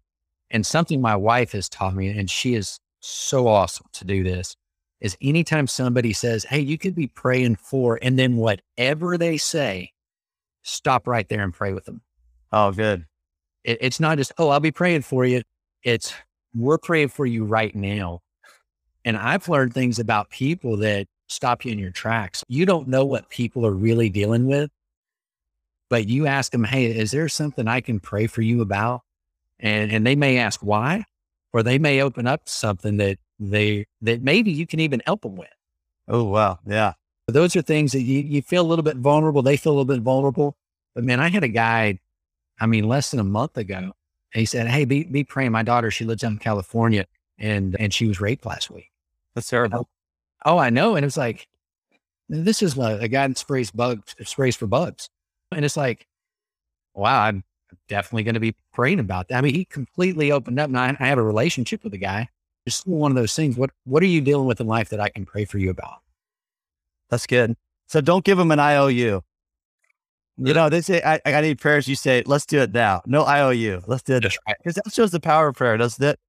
And 0.50 0.66
something 0.66 1.02
my 1.02 1.16
wife 1.16 1.52
has 1.54 1.70
taught 1.70 1.96
me, 1.96 2.08
and 2.08 2.30
she 2.30 2.56
is 2.56 2.80
so 3.00 3.48
awesome 3.48 3.88
to 3.94 4.06
do 4.06 4.24
this, 4.24 4.56
is 5.02 5.18
anytime 5.22 5.68
somebody 5.68 6.14
says, 6.14 6.44
Hey, 6.46 6.60
you 6.60 6.78
could 6.78 6.96
be 6.96 7.08
praying 7.08 7.58
for, 7.58 8.00
and 8.02 8.18
then 8.18 8.38
whatever 8.38 9.18
they 9.18 9.38
say, 9.38 9.92
stop 10.64 11.08
right 11.08 11.28
there 11.28 11.44
and 11.44 11.54
pray 11.54 11.74
with 11.74 11.86
them. 11.86 12.02
Oh, 12.52 12.72
good. 12.72 13.06
It, 13.64 13.80
it's 13.82 14.00
not 14.00 14.18
just, 14.18 14.32
Oh, 14.38 14.50
I'll 14.50 14.60
be 14.60 14.72
praying 14.72 15.02
for 15.02 15.26
you. 15.26 15.42
It's, 15.84 16.14
we're 16.56 16.78
praying 16.78 17.10
for 17.10 17.26
you 17.26 17.44
right 17.44 17.76
now. 17.76 18.22
And 19.04 19.18
I've 19.18 19.48
learned 19.48 19.74
things 19.74 20.00
about 20.00 20.30
people 20.30 20.78
that 20.78 21.08
stop 21.28 21.66
you 21.66 21.72
in 21.72 21.80
your 21.80 21.92
tracks. 21.92 22.44
You 22.48 22.66
don't 22.66 22.88
know 22.88 23.06
what 23.06 23.30
people 23.30 23.66
are 23.66 23.74
really 23.74 24.10
dealing 24.10 24.48
with, 24.48 24.72
but 25.90 26.08
you 26.08 26.26
ask 26.26 26.52
them, 26.52 26.64
Hey, 26.64 26.86
is 26.86 27.12
there 27.12 27.30
something 27.30 27.68
I 27.68 27.82
can 27.82 28.00
pray 28.00 28.28
for 28.28 28.42
you 28.42 28.62
about? 28.62 29.02
And, 29.60 29.92
and 29.92 30.06
they 30.08 30.16
may 30.16 30.38
ask 30.38 30.62
why, 30.62 31.06
or 31.54 31.62
they 31.62 31.78
may 31.78 32.02
open 32.02 32.26
up 32.26 32.50
something 32.50 32.98
that 32.98 33.20
they, 33.40 33.86
that 34.02 34.24
maybe 34.24 34.52
you 34.52 34.66
can 34.66 34.80
even 34.80 35.02
help 35.06 35.22
them 35.22 35.36
with. 35.36 35.50
Oh, 36.08 36.24
wow. 36.24 36.60
Yeah. 36.66 36.94
Those 37.28 37.56
are 37.56 37.62
things 37.62 37.92
that 37.92 38.02
you, 38.02 38.20
you 38.20 38.42
feel 38.42 38.62
a 38.62 38.68
little 38.68 38.84
bit 38.84 38.98
vulnerable. 38.98 39.42
They 39.42 39.58
feel 39.58 39.72
a 39.74 39.76
little 39.76 39.86
bit 39.86 40.02
vulnerable. 40.02 40.56
But 40.94 41.04
man, 41.04 41.20
I 41.20 41.30
had 41.30 41.44
a 41.44 41.48
guy, 41.48 42.00
I 42.60 42.66
mean, 42.66 42.88
less 42.88 43.12
than 43.12 43.20
a 43.20 43.24
month 43.24 43.58
ago 43.58 43.94
he 44.40 44.46
said, 44.46 44.68
Hey, 44.68 44.86
be, 44.86 45.04
be 45.04 45.24
praying. 45.24 45.52
My 45.52 45.64
daughter, 45.64 45.92
she 45.92 46.06
lives 46.06 46.24
out 46.24 46.32
in 46.32 46.38
California 46.38 47.06
and, 47.38 47.76
and 47.80 47.94
she 47.94 48.08
was 48.08 48.22
raped 48.22 48.46
last 48.46 48.70
week. 48.70 48.92
That's 49.34 49.50
terrible. 49.50 49.90
Oh, 50.46 50.58
I 50.58 50.70
know. 50.70 50.96
And 50.96 51.04
it 51.04 51.08
was 51.08 51.18
like, 51.18 51.48
this 52.30 52.62
is 52.62 52.78
a, 52.78 53.00
a 53.02 53.08
guy 53.08 53.28
that 53.28 53.38
sprays 53.38 53.72
bugs, 53.72 54.16
sprays 54.24 54.56
for 54.56 54.68
bugs. 54.68 55.10
And 55.52 55.64
it's 55.64 55.78
like, 55.78 56.08
wow, 56.94 57.22
I'm 57.22 57.44
definitely 57.88 58.24
going 58.24 58.36
to 58.36 58.40
be 58.40 58.56
praying 58.74 59.00
about 59.00 59.28
that. 59.28 59.38
I 59.38 59.42
mean, 59.42 59.54
he 59.54 59.66
completely 59.66 60.32
opened 60.32 60.60
up. 60.60 60.68
and 60.68 60.78
I, 60.78 60.96
I 61.00 61.08
have 61.08 61.18
a 61.18 61.24
relationship 61.24 61.84
with 61.84 61.92
the 61.92 61.98
guy. 61.98 62.30
It's 62.66 62.86
one 62.86 63.12
of 63.12 63.16
those 63.16 63.36
things. 63.36 63.58
What, 63.58 63.72
what 63.84 64.02
are 64.02 64.08
you 64.08 64.22
dealing 64.22 64.48
with 64.48 64.60
in 64.60 64.68
life 64.68 64.90
that 64.90 65.00
I 65.00 65.10
can 65.10 65.26
pray 65.26 65.46
for 65.46 65.60
you 65.60 65.70
about? 65.70 66.02
That's 67.10 67.28
good. 67.28 67.56
So 67.88 68.02
don't 68.02 68.26
give 68.26 68.40
him 68.40 68.52
an 68.52 68.60
IOU. 68.60 69.22
You 70.38 70.54
know, 70.54 70.70
they 70.70 70.82
say, 70.82 71.02
I, 71.02 71.20
I 71.26 71.42
need 71.42 71.60
prayers. 71.60 71.88
You 71.88 71.96
say, 71.96 72.24
let's 72.26 72.46
do 72.46 72.60
it 72.60 72.74
now. 72.74 73.02
No 73.06 73.26
IOU. 73.26 73.84
Let's 73.88 74.04
do 74.04 74.16
it. 74.16 74.24
Because 74.24 74.38
right. 74.48 74.76
that 74.76 74.94
shows 74.94 75.12
the 75.12 75.20
power 75.20 75.48
of 75.48 75.56
prayer, 75.56 75.78
doesn't 75.78 76.04
it? 76.04 76.20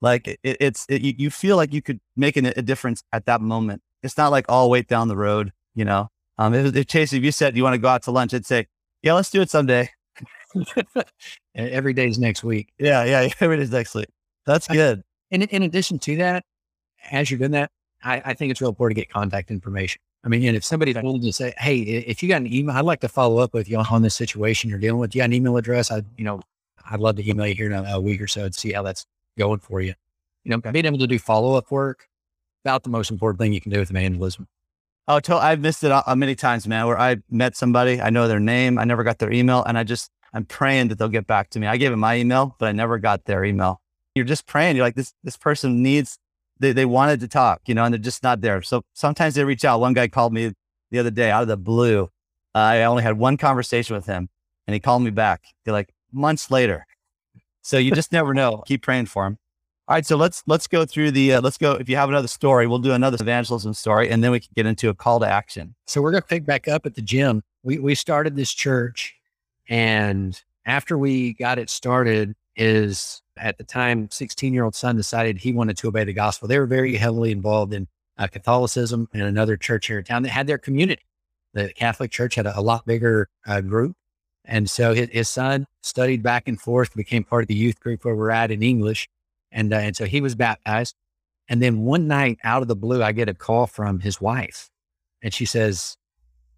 Like 0.00 0.28
it, 0.28 0.38
it's, 0.42 0.86
it, 0.88 1.02
you, 1.02 1.30
feel 1.30 1.56
like 1.56 1.74
you 1.74 1.82
could 1.82 2.00
make 2.16 2.36
an, 2.36 2.46
a 2.46 2.62
difference 2.62 3.02
at 3.12 3.26
that 3.26 3.40
moment. 3.40 3.82
It's 4.02 4.16
not 4.16 4.30
like 4.30 4.46
all 4.48 4.70
wait 4.70 4.88
down 4.88 5.08
the 5.08 5.16
road, 5.16 5.52
you 5.74 5.84
know? 5.84 6.08
Um, 6.38 6.54
if, 6.54 6.74
if 6.74 6.86
Chase, 6.86 7.12
if 7.12 7.22
you 7.22 7.32
said 7.32 7.56
you 7.56 7.62
want 7.62 7.74
to 7.74 7.78
go 7.78 7.88
out 7.88 8.04
to 8.04 8.10
lunch, 8.10 8.32
I'd 8.32 8.46
say, 8.46 8.66
yeah, 9.02 9.12
let's 9.14 9.30
do 9.30 9.40
it 9.42 9.50
someday. 9.50 9.90
every 11.54 11.92
day's 11.92 12.18
next 12.18 12.44
week. 12.44 12.72
Yeah. 12.78 13.04
Yeah. 13.04 13.28
Every 13.40 13.56
day's 13.56 13.70
next 13.70 13.94
week. 13.94 14.08
That's 14.46 14.66
good. 14.68 15.02
In, 15.30 15.42
in 15.42 15.62
addition 15.62 15.98
to 16.00 16.16
that, 16.16 16.44
as 17.10 17.30
you're 17.30 17.38
doing 17.38 17.52
that, 17.52 17.70
I, 18.02 18.22
I 18.24 18.34
think 18.34 18.50
it's 18.50 18.60
real 18.60 18.70
important 18.70 18.96
to 18.96 19.02
get 19.02 19.12
contact 19.12 19.50
information. 19.50 20.00
I 20.22 20.28
mean, 20.28 20.44
and 20.44 20.56
if 20.56 20.64
somebody's 20.64 20.96
willing 20.96 21.22
to 21.22 21.32
say, 21.32 21.54
"Hey, 21.58 21.78
if 21.78 22.22
you 22.22 22.28
got 22.28 22.42
an 22.42 22.52
email, 22.52 22.76
I'd 22.76 22.84
like 22.84 23.00
to 23.00 23.08
follow 23.08 23.38
up 23.38 23.54
with 23.54 23.68
you 23.68 23.78
on 23.78 24.02
this 24.02 24.14
situation 24.14 24.68
you're 24.68 24.78
dealing 24.78 25.00
with. 25.00 25.14
You 25.14 25.20
got 25.20 25.26
an 25.26 25.32
email 25.32 25.56
address? 25.56 25.90
I, 25.90 26.02
you 26.18 26.24
know, 26.24 26.42
I'd 26.90 27.00
love 27.00 27.16
to 27.16 27.28
email 27.28 27.46
you 27.46 27.54
here 27.54 27.66
in 27.66 27.72
a, 27.72 28.00
week 28.00 28.20
or 28.20 28.26
so 28.26 28.44
and 28.44 28.54
see 28.54 28.72
how 28.72 28.82
that's 28.82 29.06
going 29.38 29.60
for 29.60 29.80
you. 29.80 29.94
You 30.44 30.50
know, 30.50 30.58
being 30.58 30.84
able 30.86 30.98
to 30.98 31.06
do 31.06 31.18
follow 31.18 31.54
up 31.54 31.70
work 31.70 32.08
about 32.64 32.82
the 32.82 32.90
most 32.90 33.10
important 33.10 33.38
thing 33.38 33.52
you 33.52 33.60
can 33.60 33.72
do 33.72 33.78
with 33.78 33.90
evangelism. 33.90 34.46
Oh, 35.08 35.20
to, 35.20 35.36
I've 35.36 35.60
missed 35.60 35.82
it 35.84 35.90
uh, 35.90 36.02
many 36.14 36.34
times, 36.34 36.68
man. 36.68 36.86
Where 36.86 36.98
I 36.98 37.16
met 37.30 37.56
somebody, 37.56 38.00
I 38.00 38.10
know 38.10 38.28
their 38.28 38.40
name, 38.40 38.78
I 38.78 38.84
never 38.84 39.02
got 39.02 39.18
their 39.18 39.32
email, 39.32 39.64
and 39.64 39.78
I 39.78 39.84
just 39.84 40.10
I'm 40.32 40.44
praying 40.44 40.88
that 40.88 40.98
they'll 40.98 41.08
get 41.08 41.26
back 41.26 41.50
to 41.50 41.60
me. 41.60 41.66
I 41.66 41.76
gave 41.76 41.90
them 41.90 42.00
my 42.00 42.16
email, 42.16 42.54
but 42.58 42.68
I 42.68 42.72
never 42.72 42.98
got 42.98 43.24
their 43.24 43.44
email. 43.44 43.80
You're 44.14 44.24
just 44.24 44.46
praying. 44.46 44.76
You're 44.76 44.84
like 44.84 44.94
this 44.94 45.14
this 45.24 45.36
person 45.36 45.82
needs 45.82 46.18
they, 46.60 46.72
they 46.72 46.84
wanted 46.84 47.20
to 47.20 47.28
talk, 47.28 47.62
you 47.66 47.74
know, 47.74 47.84
and 47.84 47.92
they're 47.92 47.98
just 47.98 48.22
not 48.22 48.40
there. 48.40 48.62
So 48.62 48.82
sometimes 48.92 49.34
they 49.34 49.44
reach 49.44 49.64
out. 49.64 49.80
One 49.80 49.94
guy 49.94 50.06
called 50.08 50.32
me 50.32 50.52
the 50.90 50.98
other 50.98 51.10
day 51.10 51.30
out 51.30 51.42
of 51.42 51.48
the 51.48 51.56
blue. 51.56 52.08
I 52.54 52.82
only 52.82 53.02
had 53.02 53.18
one 53.18 53.36
conversation 53.36 53.96
with 53.96 54.06
him 54.06 54.28
and 54.66 54.74
he 54.74 54.80
called 54.80 55.02
me 55.02 55.10
back 55.10 55.42
like 55.66 55.92
months 56.12 56.50
later. 56.50 56.86
So 57.62 57.78
you 57.78 57.92
just 57.92 58.12
never 58.12 58.34
know. 58.34 58.62
Keep 58.66 58.82
praying 58.82 59.06
for 59.06 59.26
him. 59.26 59.38
All 59.88 59.96
right. 59.96 60.06
So 60.06 60.16
let's, 60.16 60.42
let's 60.46 60.66
go 60.66 60.84
through 60.84 61.12
the, 61.12 61.34
uh, 61.34 61.40
let's 61.40 61.58
go. 61.58 61.72
If 61.72 61.88
you 61.88 61.96
have 61.96 62.08
another 62.08 62.28
story, 62.28 62.66
we'll 62.66 62.78
do 62.78 62.92
another 62.92 63.16
evangelism 63.20 63.74
story 63.74 64.10
and 64.10 64.22
then 64.22 64.30
we 64.30 64.40
can 64.40 64.50
get 64.54 64.66
into 64.66 64.88
a 64.88 64.94
call 64.94 65.20
to 65.20 65.26
action. 65.26 65.74
So 65.86 66.00
we're 66.00 66.12
going 66.12 66.22
to 66.22 66.28
pick 66.28 66.44
back 66.44 66.68
up 66.68 66.86
at 66.86 66.94
the 66.94 67.02
gym. 67.02 67.42
We, 67.62 67.78
we 67.78 67.94
started 67.94 68.36
this 68.36 68.52
church 68.52 69.14
and 69.68 70.40
after 70.66 70.98
we 70.98 71.32
got 71.34 71.58
it 71.58 71.70
started 71.70 72.34
is 72.56 73.22
at 73.40 73.58
the 73.58 73.64
time 73.64 74.08
16 74.10 74.52
year 74.52 74.64
old 74.64 74.74
son 74.74 74.96
decided 74.96 75.38
he 75.38 75.52
wanted 75.52 75.76
to 75.78 75.88
obey 75.88 76.04
the 76.04 76.12
gospel. 76.12 76.48
They 76.48 76.58
were 76.58 76.66
very 76.66 76.96
heavily 76.96 77.32
involved 77.32 77.72
in 77.72 77.88
uh, 78.18 78.26
Catholicism 78.26 79.08
and 79.12 79.22
another 79.22 79.56
church 79.56 79.86
here 79.86 79.98
in 79.98 80.04
town 80.04 80.22
that 80.22 80.30
had 80.30 80.46
their 80.46 80.58
community. 80.58 81.02
The 81.54 81.72
Catholic 81.72 82.10
Church 82.10 82.34
had 82.34 82.46
a, 82.46 82.58
a 82.58 82.60
lot 82.60 82.86
bigger 82.86 83.28
uh, 83.46 83.60
group. 83.60 83.96
And 84.44 84.68
so 84.68 84.94
his, 84.94 85.08
his, 85.10 85.28
son 85.28 85.66
studied 85.82 86.22
back 86.22 86.48
and 86.48 86.60
forth, 86.60 86.94
became 86.94 87.24
part 87.24 87.42
of 87.42 87.48
the 87.48 87.54
youth 87.54 87.80
group 87.80 88.04
where 88.04 88.14
we're 88.14 88.30
at 88.30 88.50
in 88.50 88.62
English. 88.62 89.08
And, 89.52 89.72
uh, 89.72 89.76
and 89.76 89.96
so 89.96 90.04
he 90.04 90.20
was 90.20 90.34
baptized. 90.34 90.94
And 91.48 91.60
then 91.60 91.80
one 91.80 92.06
night 92.06 92.38
out 92.44 92.62
of 92.62 92.68
the 92.68 92.76
blue, 92.76 93.02
I 93.02 93.12
get 93.12 93.28
a 93.28 93.34
call 93.34 93.66
from 93.66 94.00
his 94.00 94.20
wife 94.20 94.70
and 95.22 95.32
she 95.32 95.44
says, 95.44 95.96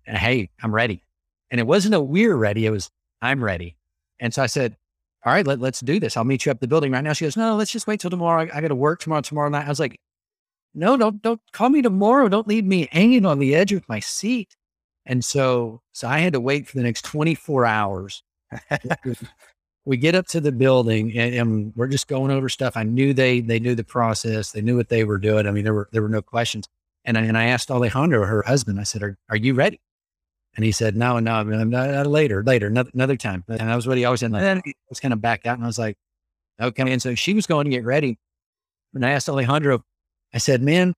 Hey, 0.04 0.50
I'm 0.62 0.74
ready. 0.74 1.02
And 1.50 1.60
it 1.60 1.66
wasn't 1.66 1.94
a 1.94 2.00
we're 2.00 2.36
ready. 2.36 2.66
It 2.66 2.70
was, 2.70 2.90
I'm 3.20 3.42
ready. 3.42 3.76
And 4.18 4.34
so 4.34 4.42
I 4.42 4.46
said, 4.46 4.76
all 5.25 5.33
right, 5.33 5.47
let, 5.47 5.61
let's 5.61 5.81
do 5.81 6.00
this. 6.00 6.17
I'll 6.17 6.25
meet 6.25 6.45
you 6.45 6.52
up 6.52 6.61
the 6.61 6.69
building 6.69 6.93
right 6.93 7.05
now. 7.05 7.12
She 7.12 7.25
goes, 7.25 7.37
no, 7.37 7.55
let's 7.55 7.71
just 7.71 7.87
wait 7.87 8.00
till 8.00 8.11
tomorrow. 8.11 8.43
I, 8.43 8.59
I 8.59 8.61
got 8.61 8.69
to 8.69 8.75
work 8.75 9.00
tomorrow, 9.00 9.21
tomorrow 9.21 9.49
night. 9.49 9.67
I 9.67 9.69
was 9.69 9.79
like, 9.81 10.00
no, 10.75 10.97
don't, 10.97 11.23
don't 11.23 11.41
call 11.52 11.69
me 11.69 11.83
tomorrow. 11.83 12.29
Don't 12.29 12.49
leave 12.49 12.64
me 12.64 12.88
hanging 12.91 13.25
on 13.25 13.38
the 13.38 13.55
edge 13.55 13.73
of 13.73 13.88
my 13.88 14.00
seat. 14.00 14.57
And 15.07 15.25
so, 15.25 15.81
so 15.93 16.09
I 16.09 16.19
had 16.19 16.33
to 16.33 16.41
wait 16.41 16.67
for 16.67 16.76
the 16.76 16.83
next 16.83 17.05
24 17.05 17.67
hours. 17.67 18.23
we 19.85 19.97
get 19.97 20.14
up 20.14 20.26
to 20.29 20.41
the 20.41 20.52
building 20.52 21.17
and, 21.17 21.35
and, 21.35 21.73
we're 21.76 21.88
just 21.88 22.07
going 22.07 22.31
over 22.31 22.49
stuff. 22.49 22.76
I 22.76 22.83
knew 22.83 23.14
they, 23.14 23.41
they 23.41 23.59
knew 23.59 23.75
the 23.75 23.85
process. 23.85 24.52
They 24.52 24.61
knew 24.61 24.76
what 24.76 24.88
they 24.88 25.05
were 25.05 25.19
doing. 25.19 25.47
I 25.47 25.50
mean, 25.50 25.64
there 25.64 25.75
were, 25.75 25.88
there 25.93 26.02
were 26.02 26.09
no 26.09 26.23
questions. 26.23 26.67
And 27.05 27.17
I, 27.17 27.23
and 27.23 27.37
I 27.37 27.45
asked 27.47 27.71
Alejandro, 27.71 28.25
her 28.26 28.43
husband, 28.43 28.79
I 28.79 28.85
said, 28.85 29.02
are, 29.02 29.17
are 29.29 29.37
you 29.37 29.55
ready? 29.55 29.81
And 30.54 30.64
he 30.64 30.73
said, 30.73 30.97
no, 30.97 31.18
no, 31.18 31.42
not, 31.42 32.06
later, 32.06 32.42
later, 32.42 32.66
another, 32.66 32.90
another 32.92 33.16
time. 33.16 33.42
And 33.49 33.61
that 33.61 33.75
was 33.75 33.87
what 33.87 33.97
he 33.97 34.04
always 34.04 34.21
said. 34.21 34.26
And 34.26 34.35
then 34.35 34.62
he 34.64 34.75
was 34.88 35.00
kind 35.00 35.14
of 35.14 35.21
back 35.21 35.47
out 35.47 35.56
and 35.56 35.64
I 35.64 35.66
was 35.66 35.78
like, 35.78 35.97
okay. 36.61 36.92
And 36.92 37.00
so 37.00 37.14
she 37.14 37.32
was 37.32 37.47
going 37.47 37.64
to 37.64 37.71
get 37.71 37.85
ready. 37.85 38.18
And 38.94 39.04
I 39.06 39.11
asked 39.12 39.28
Alejandro, 39.28 39.82
I 40.35 40.38
said, 40.38 40.61
man, 40.61 40.94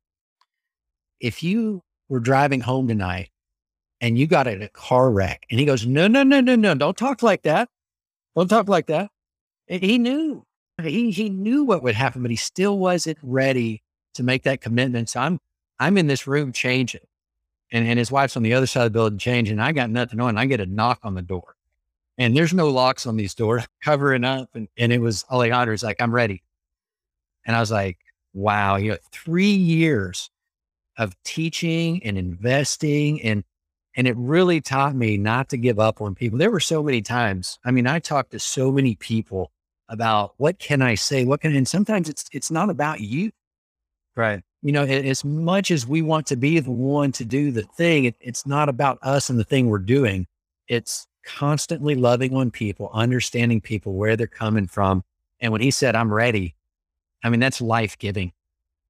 if 1.21 1.43
you 1.43 1.83
were 2.09 2.19
driving 2.19 2.61
home 2.61 2.89
tonight 2.89 3.31
and 4.01 4.19
you 4.19 4.27
got 4.27 4.49
in 4.49 4.61
a 4.61 4.69
car 4.69 5.11
wreck 5.11 5.47
and 5.51 5.61
he 5.61 5.67
goes, 5.67 5.87
no, 5.87 6.09
no, 6.09 6.25
no, 6.25 6.41
no, 6.41 6.57
no, 6.57 6.75
don't 6.75 6.97
talk 6.97 7.23
like 7.23 7.43
that. 7.43 7.69
Don't 8.35 8.49
talk 8.49 8.69
like 8.69 8.87
that. 8.87 9.11
And 9.69 9.83
he 9.83 9.99
knew, 9.99 10.45
he, 10.83 11.13
he 11.13 11.31
knew 11.31 11.63
what 11.63 11.85
would 11.85 11.95
happen, 11.95 12.23
but 12.23 12.33
he 12.33 12.37
still 12.37 12.77
wasn't 12.77 13.19
ready 13.23 13.85
to 14.15 14.25
make 14.25 14.43
that 14.43 14.61
commitment. 14.61 15.11
So 15.11 15.21
I'm, 15.21 15.39
I'm 15.79 15.97
in 15.97 16.09
this 16.09 16.27
room 16.27 16.53
changing 16.53 17.03
and, 17.75 17.87
and 17.87 17.99
his 17.99 18.11
wife's 18.11 18.37
on 18.37 18.43
the 18.43 18.55
other 18.55 18.67
side 18.67 18.87
of 18.87 18.93
the 18.93 18.97
building 18.97 19.19
changing. 19.19 19.59
I 19.59 19.73
got 19.73 19.91
nothing 19.91 20.21
on. 20.21 20.39
I 20.39 20.47
get 20.47 20.61
a 20.61 20.67
knock 20.67 21.01
on 21.03 21.15
the 21.15 21.23
door 21.23 21.55
and 22.19 22.37
there's 22.37 22.55
no 22.55 22.69
locks 22.69 23.07
on 23.07 23.17
these 23.17 23.35
doors 23.35 23.67
covering 23.83 24.25
up. 24.25 24.51
And, 24.55 24.69
and 24.77 24.93
it 24.93 25.01
was 25.01 25.25
Alejandro's 25.31 25.83
like, 25.83 26.01
I'm 26.01 26.15
ready. 26.15 26.43
And 27.47 27.55
I 27.57 27.61
was 27.61 27.71
like, 27.71 27.99
wow, 28.33 28.77
you 28.77 28.93
know, 28.93 28.99
three 29.13 29.53
years 29.53 30.31
of 30.97 31.15
teaching 31.25 32.03
and 32.05 32.17
investing 32.17 33.21
and 33.23 33.45
and 33.97 34.09
it 34.09 34.17
really 34.17 34.61
taught 34.61 34.95
me 34.97 35.17
not 35.17 35.49
to 35.51 35.57
give 35.57 35.79
up 35.79 36.01
on 36.01 36.17
people. 36.17 36.37
There 36.37 36.51
were 36.51 36.59
so 36.59 36.83
many 36.83 37.01
times. 37.01 37.61
I 37.65 37.71
mean, 37.71 37.87
I 37.87 38.01
talked 38.01 38.33
to 38.33 38.41
so 38.41 38.73
many 38.73 38.97
people 38.97 39.53
about 39.89 40.35
what 40.37 40.59
can 40.59 40.83
I 40.83 40.97
say? 40.97 41.25
What 41.25 41.41
can 41.41 41.55
and 41.55 41.69
sometimes 41.69 42.09
it's 42.09 42.25
it's 42.33 42.51
not 42.51 42.71
about 42.71 43.01
you. 43.01 43.31
Right. 44.17 44.43
You 44.65 44.73
know, 44.73 44.83
as 44.83 45.25
much 45.25 45.71
as 45.71 45.87
we 45.87 46.03
want 46.03 46.27
to 46.27 46.37
be 46.37 46.59
the 46.59 46.73
one 46.73 47.13
to 47.13 47.25
do 47.25 47.53
the 47.53 47.63
thing, 47.63 48.07
it, 48.07 48.17
it's 48.21 48.47
not 48.47 48.69
about 48.69 48.99
us 49.03 49.31
and 49.31 49.39
the 49.39 49.45
thing 49.45 49.69
we're 49.69 49.79
doing. 49.79 50.27
It's 50.67 51.07
constantly 51.25 51.95
loving 51.95 52.35
on 52.35 52.51
people, 52.51 52.91
understanding 52.93 53.61
people, 53.61 53.93
where 53.93 54.17
they're 54.17 54.27
coming 54.27 54.67
from. 54.67 55.05
And 55.39 55.53
when 55.53 55.61
he 55.61 55.71
said, 55.71 55.95
I'm 55.95 56.13
ready, 56.13 56.57
I 57.23 57.29
mean, 57.29 57.41
that's 57.41 57.61
life 57.61 57.97
giving 57.99 58.33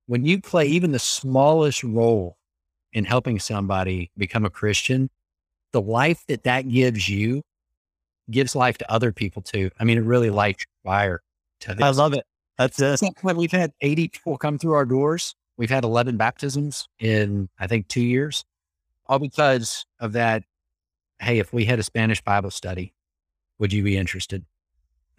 when 0.06 0.24
you 0.24 0.40
play 0.40 0.66
even 0.66 0.92
the 0.92 0.98
smallest 0.98 1.82
role 1.82 2.36
in 2.92 3.04
helping 3.04 3.38
somebody 3.38 4.10
become 4.16 4.44
a 4.44 4.50
Christian, 4.50 5.10
the 5.72 5.80
life 5.80 6.24
that 6.28 6.44
that 6.44 6.68
gives 6.68 7.08
you 7.08 7.42
gives 8.30 8.54
life 8.54 8.78
to 8.78 8.90
other 8.90 9.12
people 9.12 9.42
too. 9.42 9.70
I 9.78 9.84
mean, 9.84 9.98
it 9.98 10.04
really 10.04 10.30
lights 10.30 10.64
fire 10.84 11.22
to 11.60 11.74
this. 11.74 11.82
I 11.82 11.90
love 11.90 12.14
it. 12.14 12.24
That's 12.58 12.80
it. 12.80 13.00
When 13.22 13.36
we've 13.36 13.50
had 13.50 13.72
80 13.80 14.08
people 14.08 14.38
come 14.38 14.58
through 14.58 14.74
our 14.74 14.84
doors, 14.84 15.34
we've 15.56 15.70
had 15.70 15.84
11 15.84 16.16
baptisms 16.16 16.88
in, 16.98 17.48
I 17.58 17.66
think, 17.66 17.88
two 17.88 18.02
years, 18.02 18.44
all 19.06 19.18
because 19.18 19.86
of 20.00 20.12
that. 20.12 20.44
Hey, 21.20 21.38
if 21.38 21.52
we 21.52 21.64
had 21.64 21.78
a 21.78 21.84
Spanish 21.84 22.20
Bible 22.20 22.50
study, 22.50 22.92
would 23.58 23.72
you 23.72 23.82
be 23.82 23.96
interested? 23.96 24.44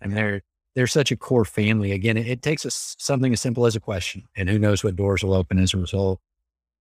And 0.01 0.15
there, 0.15 0.41
they're 0.75 0.87
such 0.87 1.11
a 1.11 1.17
core 1.17 1.45
family. 1.45 1.91
Again, 1.91 2.17
it, 2.17 2.27
it 2.27 2.41
takes 2.41 2.65
us 2.65 2.95
something 2.99 3.31
as 3.31 3.41
simple 3.41 3.65
as 3.65 3.75
a 3.75 3.79
question, 3.79 4.23
and 4.35 4.49
who 4.49 4.59
knows 4.59 4.83
what 4.83 4.95
doors 4.95 5.23
will 5.23 5.33
open 5.33 5.57
as 5.57 5.73
a 5.73 5.77
result. 5.77 6.19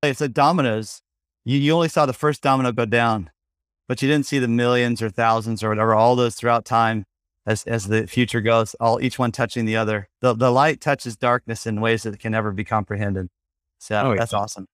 It's 0.02 0.20
like 0.20 0.32
dominoes. 0.32 1.00
You, 1.44 1.58
you 1.58 1.72
only 1.72 1.88
saw 1.88 2.06
the 2.06 2.12
first 2.12 2.42
domino 2.42 2.72
go 2.72 2.84
down, 2.84 3.30
but 3.88 4.02
you 4.02 4.08
didn't 4.08 4.26
see 4.26 4.38
the 4.38 4.48
millions 4.48 5.00
or 5.00 5.10
thousands 5.10 5.62
or 5.62 5.68
whatever, 5.68 5.94
all 5.94 6.16
those 6.16 6.34
throughout 6.34 6.64
time 6.64 7.04
as, 7.46 7.64
as 7.64 7.86
the 7.86 8.06
future 8.06 8.40
goes, 8.40 8.74
all 8.74 9.00
each 9.00 9.18
one 9.18 9.32
touching 9.32 9.64
the 9.64 9.76
other. 9.76 10.08
The, 10.20 10.34
the 10.34 10.50
light 10.50 10.80
touches 10.80 11.16
darkness 11.16 11.66
in 11.66 11.80
ways 11.80 12.02
that 12.02 12.18
can 12.18 12.32
never 12.32 12.52
be 12.52 12.64
comprehended. 12.64 13.28
Oh, 13.90 13.94
so 13.94 14.12
oh, 14.12 14.16
that's 14.16 14.32
yeah. 14.32 14.38
awesome. 14.38 14.66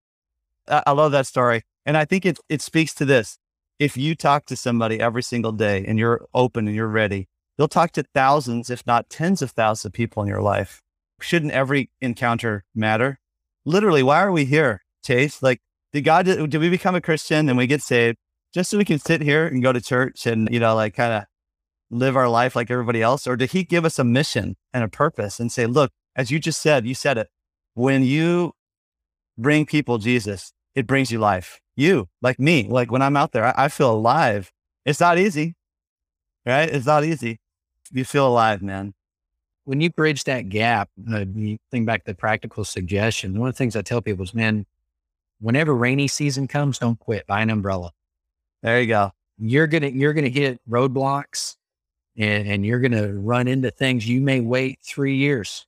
I, 0.69 0.83
I 0.88 0.93
love 0.93 1.12
that 1.12 1.26
story. 1.26 1.62
And 1.87 1.97
I 1.97 2.05
think 2.05 2.26
it, 2.26 2.38
it 2.49 2.62
speaks 2.62 2.95
to 2.95 3.05
this. 3.05 3.38
If 3.79 3.97
you 3.97 4.14
talk 4.14 4.45
to 4.47 4.57
somebody 4.57 5.00
every 5.00 5.23
single 5.23 5.52
day 5.52 5.85
and 5.87 5.99
you're 5.99 6.26
open 6.35 6.67
and 6.67 6.76
you're 6.76 6.87
ready, 6.87 7.29
You'll 7.61 7.69
talk 7.69 7.93
to 7.93 8.05
thousands, 8.14 8.71
if 8.71 8.87
not 8.87 9.11
tens 9.11 9.43
of 9.43 9.50
thousands 9.50 9.85
of 9.85 9.93
people 9.93 10.23
in 10.23 10.29
your 10.31 10.40
life. 10.40 10.81
Shouldn't 11.21 11.52
every 11.52 11.90
encounter 12.00 12.64
matter? 12.75 13.19
Literally, 13.67 14.02
why 14.02 14.23
are 14.23 14.33
we 14.33 14.47
here, 14.47 14.81
Chase? 15.05 15.43
Like, 15.43 15.61
did 15.93 16.00
God, 16.00 16.25
did 16.25 16.57
we 16.57 16.71
become 16.71 16.95
a 16.95 17.02
Christian 17.02 17.50
and 17.50 17.59
we 17.59 17.67
get 17.67 17.83
saved 17.83 18.17
just 18.55 18.71
so 18.71 18.79
we 18.79 18.87
can 18.87 18.99
sit 18.99 19.21
here 19.21 19.47
and 19.47 19.62
go 19.62 19.75
to 19.75 19.81
church 19.83 20.25
and, 20.25 20.49
you 20.50 20.59
know, 20.59 20.75
like 20.75 20.95
kind 20.95 21.12
of 21.12 21.25
live 21.90 22.17
our 22.17 22.31
life 22.31 22.57
like 22.57 22.71
everybody 22.71 23.02
else? 23.02 23.26
Or 23.26 23.37
did 23.37 23.50
he 23.50 23.62
give 23.62 23.85
us 23.85 23.99
a 23.99 24.05
mission 24.05 24.57
and 24.73 24.83
a 24.83 24.88
purpose 24.88 25.38
and 25.38 25.52
say, 25.52 25.67
look, 25.67 25.93
as 26.17 26.31
you 26.31 26.38
just 26.38 26.62
said, 26.62 26.87
you 26.87 26.95
said 26.95 27.19
it, 27.19 27.29
when 27.75 28.05
you 28.05 28.52
bring 29.40 29.66
people 29.66 29.99
Jesus, 29.99 30.52
it 30.75 30.87
brings 30.87 31.11
you 31.11 31.18
life. 31.18 31.61
You, 31.76 32.09
like 32.23 32.38
me, 32.38 32.68
like 32.68 32.90
when 32.92 33.02
I'm 33.02 33.16
out 33.16 33.32
there, 33.32 33.47
I, 33.47 33.64
I 33.64 33.68
feel 33.68 33.92
alive. 33.92 34.52
It's 34.85 35.00
not 35.00 35.18
easy, 35.18 35.54
right? 36.44 36.68
It's 36.68 36.87
not 36.87 37.04
easy 37.04 37.38
you 37.92 38.04
feel 38.04 38.26
alive, 38.26 38.62
man. 38.62 38.94
When 39.64 39.80
you 39.80 39.90
bridge 39.90 40.25
that 40.25 40.49
gap, 40.49 40.88
uh, 41.12 41.25
you 41.35 41.59
think 41.70 41.87
back 41.87 42.04
to 42.04 42.12
the 42.12 42.16
practical 42.16 42.64
suggestions. 42.64 43.38
One 43.38 43.49
of 43.49 43.54
the 43.54 43.59
things 43.59 43.76
I 43.76 43.82
tell 43.82 44.00
people 44.00 44.25
is, 44.25 44.35
man, 44.35 44.66
whenever 45.40 45.75
rainy 45.75 46.09
season 46.09 46.49
comes, 46.49 46.78
don't 46.78 46.99
quit. 46.99 47.26
Buy 47.26 47.40
an 47.40 47.50
umbrella. 47.50 47.92
There 48.62 48.80
you 48.80 48.87
go. 48.87 49.12
You're 49.38 49.66
gonna 49.66 49.88
you're 49.88 50.12
gonna 50.12 50.28
hit 50.28 50.61
roadblocks, 50.68 51.56
and 52.16 52.49
and 52.49 52.66
you're 52.66 52.80
gonna 52.80 53.12
run 53.12 53.49
into 53.49 53.70
things. 53.70 54.09
You 54.09 54.20
may 54.20 54.40
wait 54.40 54.80
three 54.82 55.16
years, 55.16 55.66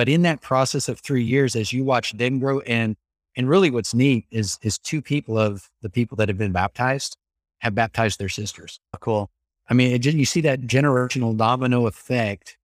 but 0.00 0.08
in 0.08 0.22
that 0.22 0.40
process 0.40 0.88
of 0.88 0.98
three 0.98 1.22
years, 1.22 1.54
as 1.54 1.74
you 1.74 1.84
watch 1.84 2.12
them 2.12 2.38
grow, 2.38 2.60
and 2.60 2.96
and 3.36 3.46
really, 3.46 3.70
what's 3.70 3.92
neat 3.92 4.24
is 4.30 4.58
is 4.62 4.78
two 4.78 5.02
people 5.02 5.36
of 5.36 5.68
the 5.82 5.90
people 5.90 6.16
that 6.16 6.30
have 6.30 6.38
been 6.38 6.52
baptized 6.52 7.18
have 7.58 7.74
baptized 7.74 8.18
their 8.18 8.30
sisters. 8.30 8.80
Oh, 8.94 8.98
cool. 8.98 9.30
I 9.68 9.74
mean, 9.74 9.92
it, 9.92 10.06
you 10.06 10.24
see 10.24 10.40
that 10.40 10.62
generational 10.62 11.36
domino 11.36 11.86
effect, 11.86 12.56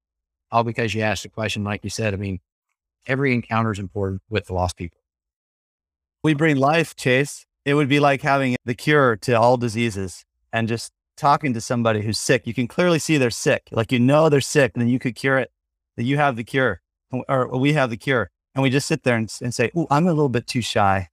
all 0.51 0.65
because 0.65 0.95
you 0.95 1.03
asked 1.03 1.27
a 1.27 1.29
question, 1.29 1.63
like 1.63 1.85
you 1.85 1.91
said. 1.91 2.15
I 2.15 2.17
mean, 2.17 2.41
every 3.07 3.35
encounter 3.35 3.71
is 3.71 3.79
important 3.79 4.23
with 4.31 4.47
the 4.47 4.55
lost 4.55 4.79
people. 4.79 5.01
We 6.25 6.33
bring 6.33 6.57
life, 6.57 6.97
Chase. 6.97 7.45
It 7.67 7.75
would 7.75 7.91
be 7.91 8.01
like 8.01 8.23
having 8.23 8.57
the 8.65 8.75
cure 8.75 9.15
to 9.17 9.35
all 9.35 9.59
diseases 9.59 10.25
and 10.55 10.69
just 10.69 10.91
talking 11.19 11.53
to 11.53 11.61
somebody 11.61 12.01
who's 12.01 12.19
sick. 12.19 12.47
You 12.47 12.55
can 12.55 12.67
clearly 12.67 12.99
see 12.99 13.19
they're 13.19 13.31
sick. 13.31 13.69
Like, 13.73 13.93
you 13.93 14.01
know, 14.01 14.31
they're 14.31 14.41
sick 14.41 14.73
and 14.75 14.81
then 14.81 14.89
you 14.89 14.99
could 14.99 15.15
cure 15.15 15.37
it, 15.37 15.51
that 15.99 16.05
you 16.05 16.17
have 16.17 16.37
the 16.37 16.43
cure 16.43 16.81
or 17.29 17.59
we 17.59 17.73
have 17.73 17.91
the 17.91 17.97
cure. 17.97 18.31
And 18.55 18.63
we 18.63 18.71
just 18.71 18.89
sit 18.89 19.03
there 19.03 19.17
and, 19.17 19.33
and 19.43 19.55
say, 19.55 19.71
Oh, 19.77 19.87
I'm 19.91 20.07
a 20.07 20.13
little 20.13 20.29
bit 20.29 20.47
too 20.47 20.63
shy. 20.63 21.09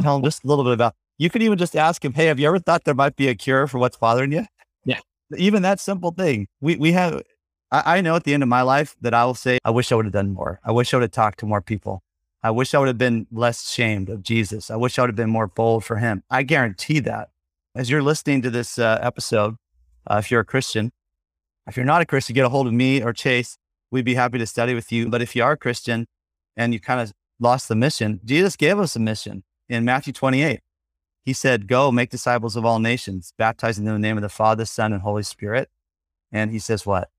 Tell 0.00 0.14
them 0.14 0.24
just 0.24 0.44
a 0.44 0.46
little 0.46 0.64
bit 0.64 0.72
about, 0.72 0.94
you 1.18 1.28
could 1.28 1.42
even 1.42 1.58
just 1.58 1.76
ask 1.76 2.04
him, 2.04 2.14
Hey, 2.14 2.26
have 2.26 2.40
you 2.40 2.48
ever 2.48 2.58
thought 2.58 2.84
there 2.84 2.94
might 2.94 3.16
be 3.16 3.28
a 3.28 3.34
cure 3.34 3.66
for 3.66 3.78
what's 3.78 3.96
bothering 3.96 4.32
you? 4.32 4.46
Yeah 4.84 5.00
even 5.36 5.62
that 5.62 5.80
simple 5.80 6.12
thing. 6.12 6.46
We 6.60 6.76
we 6.76 6.92
have 6.92 7.22
I, 7.70 7.98
I 7.98 8.00
know 8.00 8.16
at 8.16 8.24
the 8.24 8.34
end 8.34 8.42
of 8.42 8.48
my 8.48 8.62
life 8.62 8.96
that 9.00 9.14
I 9.14 9.24
will 9.24 9.34
say, 9.34 9.58
I 9.64 9.70
wish 9.70 9.92
I 9.92 9.94
would 9.94 10.06
have 10.06 10.12
done 10.12 10.32
more. 10.32 10.60
I 10.64 10.72
wish 10.72 10.92
I 10.92 10.96
would 10.96 11.02
have 11.02 11.12
talked 11.12 11.40
to 11.40 11.46
more 11.46 11.62
people. 11.62 12.02
I 12.42 12.50
wish 12.50 12.74
I 12.74 12.78
would 12.78 12.88
have 12.88 12.98
been 12.98 13.26
less 13.30 13.62
ashamed 13.62 14.08
of 14.08 14.22
Jesus. 14.22 14.70
I 14.70 14.76
wish 14.76 14.98
I 14.98 15.02
would 15.02 15.10
have 15.10 15.16
been 15.16 15.30
more 15.30 15.46
bold 15.46 15.84
for 15.84 15.96
him. 15.96 16.22
I 16.30 16.42
guarantee 16.42 17.00
that. 17.00 17.28
As 17.74 17.90
you're 17.90 18.02
listening 18.02 18.42
to 18.42 18.50
this 18.50 18.78
uh, 18.78 18.98
episode, 19.00 19.56
uh, 20.10 20.16
if 20.16 20.30
you're 20.30 20.40
a 20.40 20.44
Christian, 20.44 20.90
if 21.68 21.76
you're 21.76 21.86
not 21.86 22.02
a 22.02 22.06
Christian, 22.06 22.34
get 22.34 22.46
a 22.46 22.48
hold 22.48 22.66
of 22.66 22.72
me 22.72 23.02
or 23.02 23.12
Chase. 23.12 23.56
We'd 23.90 24.04
be 24.04 24.14
happy 24.14 24.38
to 24.38 24.46
study 24.46 24.74
with 24.74 24.92
you. 24.92 25.08
But 25.08 25.22
if 25.22 25.34
you 25.34 25.42
are 25.42 25.52
a 25.52 25.56
Christian 25.56 26.06
and 26.56 26.72
you 26.72 26.80
kind 26.80 27.00
of 27.00 27.12
lost 27.38 27.68
the 27.68 27.74
mission, 27.74 28.20
Jesus 28.24 28.56
gave 28.56 28.78
us 28.78 28.96
a 28.96 29.00
mission 29.00 29.44
in 29.68 29.84
Matthew 29.84 30.12
28. 30.12 30.60
He 31.24 31.32
said, 31.32 31.66
Go 31.66 31.90
make 31.90 32.10
disciples 32.10 32.56
of 32.56 32.64
all 32.64 32.78
nations, 32.78 33.32
baptizing 33.36 33.84
them 33.84 33.96
in 33.96 34.00
the 34.00 34.08
name 34.08 34.16
of 34.16 34.22
the 34.22 34.28
Father, 34.28 34.64
Son, 34.64 34.92
and 34.92 35.02
Holy 35.02 35.22
Spirit. 35.22 35.68
And 36.32 36.50
he 36.50 36.58
says, 36.58 36.86
What? 36.86 37.10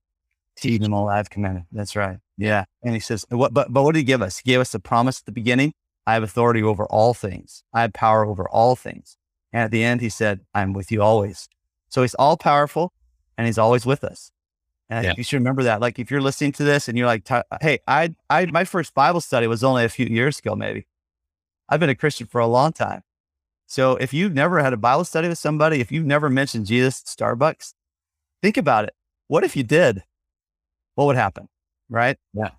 Teach 0.58 0.82
them 0.82 0.94
all 0.94 1.10
I've 1.10 1.30
commanded. 1.30 1.64
That's 1.72 1.96
right. 1.96 2.18
Yeah. 2.38 2.66
And 2.84 2.94
he 2.94 3.00
says, 3.00 3.26
what, 3.30 3.54
but, 3.54 3.72
but 3.72 3.84
what 3.84 3.94
did 3.94 4.00
he 4.00 4.04
give 4.04 4.22
us? 4.22 4.40
He 4.40 4.50
gave 4.50 4.60
us 4.60 4.72
the 4.72 4.80
promise 4.80 5.20
at 5.20 5.26
the 5.26 5.32
beginning 5.32 5.74
I 6.08 6.16
have 6.16 6.24
authority 6.24 6.64
over 6.64 6.86
all 6.86 7.14
things, 7.14 7.64
I 7.74 7.82
have 7.82 7.94
power 7.94 8.26
over 8.26 8.50
all 8.50 8.76
things. 8.76 9.18
And 9.54 9.64
at 9.64 9.72
the 9.72 9.84
end, 9.84 10.02
he 10.02 10.10
said, 10.10 10.42
I'm 10.54 10.74
with 10.74 10.92
you 10.92 11.02
always. 11.02 11.48
So 11.90 12.02
he's 12.02 12.16
all 12.16 12.38
powerful 12.38 12.94
and 13.38 13.46
he's 13.46 13.58
always 13.58 13.86
with 13.86 14.04
us. 14.04 14.32
And 14.92 15.06
yeah. 15.06 15.14
you 15.16 15.24
should 15.24 15.38
remember 15.38 15.64
that. 15.64 15.80
Like 15.80 16.00
if 16.00 16.12
you're 16.12 16.22
listening 16.22 16.52
to 16.54 16.66
this 16.66 16.90
and 16.90 16.98
you're 16.98 17.08
like, 17.08 17.26
hey, 17.62 17.80
I, 17.88 18.14
I, 18.30 18.46
my 18.48 18.66
first 18.66 18.94
Bible 18.94 19.22
study 19.22 19.48
was 19.48 19.64
only 19.64 19.86
a 19.86 19.90
few 19.90 20.06
years 20.06 20.38
ago, 20.40 20.54
maybe. 20.54 20.86
I've 21.70 21.80
been 21.80 21.90
a 21.90 21.96
Christian 21.96 22.28
for 22.28 22.42
a 22.42 22.48
long 22.48 22.74
time. 22.74 23.02
So 23.68 23.96
if 23.96 24.14
you've 24.14 24.34
never 24.34 24.60
had 24.60 24.74
a 24.74 24.78
Bible 24.78 25.06
study 25.06 25.30
with 25.30 25.38
somebody, 25.38 25.80
if 25.80 25.94
you've 25.94 26.06
never 26.06 26.30
mentioned 26.30 26.66
Jesus 26.66 27.02
at 27.02 27.08
Starbucks, 27.08 27.74
think 28.42 28.58
about 28.58 28.84
it. 28.84 28.94
What 29.30 29.46
if 29.46 29.56
you 29.56 29.64
did? 29.64 30.04
What 30.96 31.06
would 31.06 31.16
happen? 31.16 31.48
Right? 31.90 32.18
Yeah. 32.34 32.50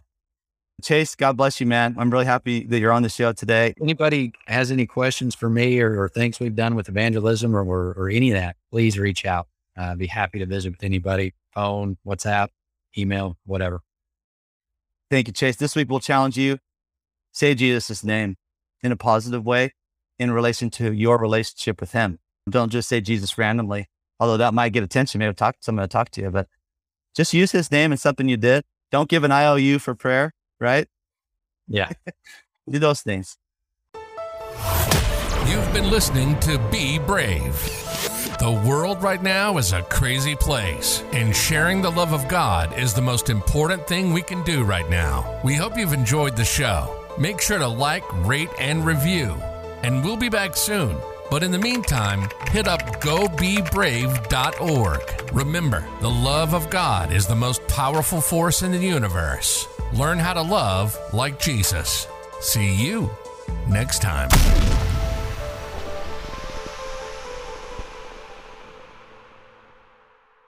Chase, 0.83 1.15
God 1.15 1.37
bless 1.37 1.61
you, 1.61 1.67
man. 1.67 1.95
I'm 1.99 2.11
really 2.11 2.25
happy 2.25 2.65
that 2.65 2.81
you're 2.81 2.93
on 2.93 3.03
the 3.03 3.11
show 3.11 3.35
today. 3.35 3.75
Anybody 3.81 4.33
has 4.47 4.71
any 4.71 4.87
questions 4.87 5.35
for 5.35 5.51
me 5.51 5.81
or, 5.81 6.03
or 6.03 6.09
things 6.09 6.41
we've 6.41 6.57
done 6.57 6.77
with 6.77 6.89
evangelism 6.89 7.55
or, 7.55 7.63
or, 7.63 7.93
or 7.93 8.09
any 8.09 8.31
of 8.31 8.39
that, 8.41 8.57
please 8.71 8.99
reach 8.99 9.27
out. 9.27 9.49
Uh, 9.79 9.83
I'd 9.83 9.99
be 9.99 10.07
happy 10.07 10.39
to 10.39 10.47
visit 10.47 10.71
with 10.71 10.83
anybody, 10.83 11.35
phone, 11.53 11.97
WhatsApp, 12.07 12.49
email, 12.97 13.37
whatever. 13.45 13.81
Thank 15.11 15.27
you, 15.29 15.33
Chase. 15.33 15.57
This 15.57 15.77
week 15.77 15.91
we'll 15.91 16.01
challenge 16.01 16.37
you. 16.37 16.59
Say 17.33 17.55
Jesus' 17.55 18.03
name 18.03 18.37
in 18.83 18.93
a 18.93 18.97
positive 18.97 19.45
way 19.45 19.73
in 20.19 20.31
relation 20.31 20.71
to 20.71 20.93
your 20.93 21.19
relationship 21.19 21.81
with 21.81 21.93
him. 21.93 22.19
Don't 22.49 22.71
just 22.71 22.89
say 22.89 23.01
Jesus 23.01 23.39
randomly, 23.39 23.89
although 24.19 24.37
that 24.37 24.55
might 24.55 24.73
get 24.73 24.83
attention. 24.83 25.19
Maybe 25.19 25.35
talk 25.35 25.57
to 25.57 25.63
someone 25.63 25.85
to 25.85 25.89
talk 25.89 26.11
to 26.11 26.21
you, 26.21 26.31
but 26.31 26.49
just 27.15 27.33
use 27.35 27.53
his 27.53 27.71
name 27.71 27.93
in 27.93 27.99
something 27.99 28.29
you 28.29 28.37
did. 28.37 28.65
Don't 28.91 29.09
give 29.09 29.25
an 29.25 29.33
IOU 29.33 29.79
for 29.79 29.95
prayer, 29.95 30.33
right? 30.61 30.89
Yeah. 31.69 31.91
Do 32.71 32.79
those 32.79 33.01
things. 33.03 33.37
You've 35.47 35.73
been 35.73 35.91
listening 35.91 36.39
to 36.41 36.59
Be 36.71 36.99
Brave. 36.99 37.82
The 38.43 38.51
world 38.51 39.05
right 39.05 39.23
now 39.23 39.57
is 39.59 39.73
a 39.73 39.83
crazy 39.83 40.35
place, 40.35 41.05
and 41.13 41.33
sharing 41.33 41.81
the 41.81 41.93
love 41.93 42.13
of 42.13 42.27
God 42.27 42.77
is 42.77 42.93
the 42.93 43.01
most 43.01 43.31
important 43.31 43.87
thing 43.87 44.13
we 44.13 44.21
can 44.21 44.43
do 44.43 44.65
right 44.65 44.91
now. 44.91 45.39
We 45.45 45.55
hope 45.55 45.79
you've 45.79 45.93
enjoyed 45.93 46.35
the 46.35 46.45
show. 46.45 47.07
Make 47.17 47.41
sure 47.41 47.61
to 47.61 47.69
like, 47.69 48.03
rate, 48.27 48.49
and 48.59 48.85
review. 48.85 49.37
And 49.85 50.03
we'll 50.03 50.17
be 50.17 50.29
back 50.29 50.57
soon. 50.57 50.97
But 51.31 51.45
in 51.45 51.53
the 51.53 51.59
meantime, 51.61 52.29
hit 52.51 52.67
up 52.67 52.81
gobebrave.org. 53.01 55.33
Remember, 55.33 55.87
the 56.01 56.11
love 56.11 56.53
of 56.53 56.69
God 56.69 57.13
is 57.13 57.29
the 57.29 57.37
most 57.37 57.65
powerful 57.69 58.21
force 58.21 58.63
in 58.63 58.73
the 58.73 58.79
universe. 58.79 59.69
Learn 59.93 60.19
how 60.19 60.33
to 60.33 60.43
love 60.43 60.99
like 61.13 61.39
Jesus. 61.39 62.09
See 62.41 62.75
you 62.75 63.09
next 63.69 64.03
time. 64.03 64.31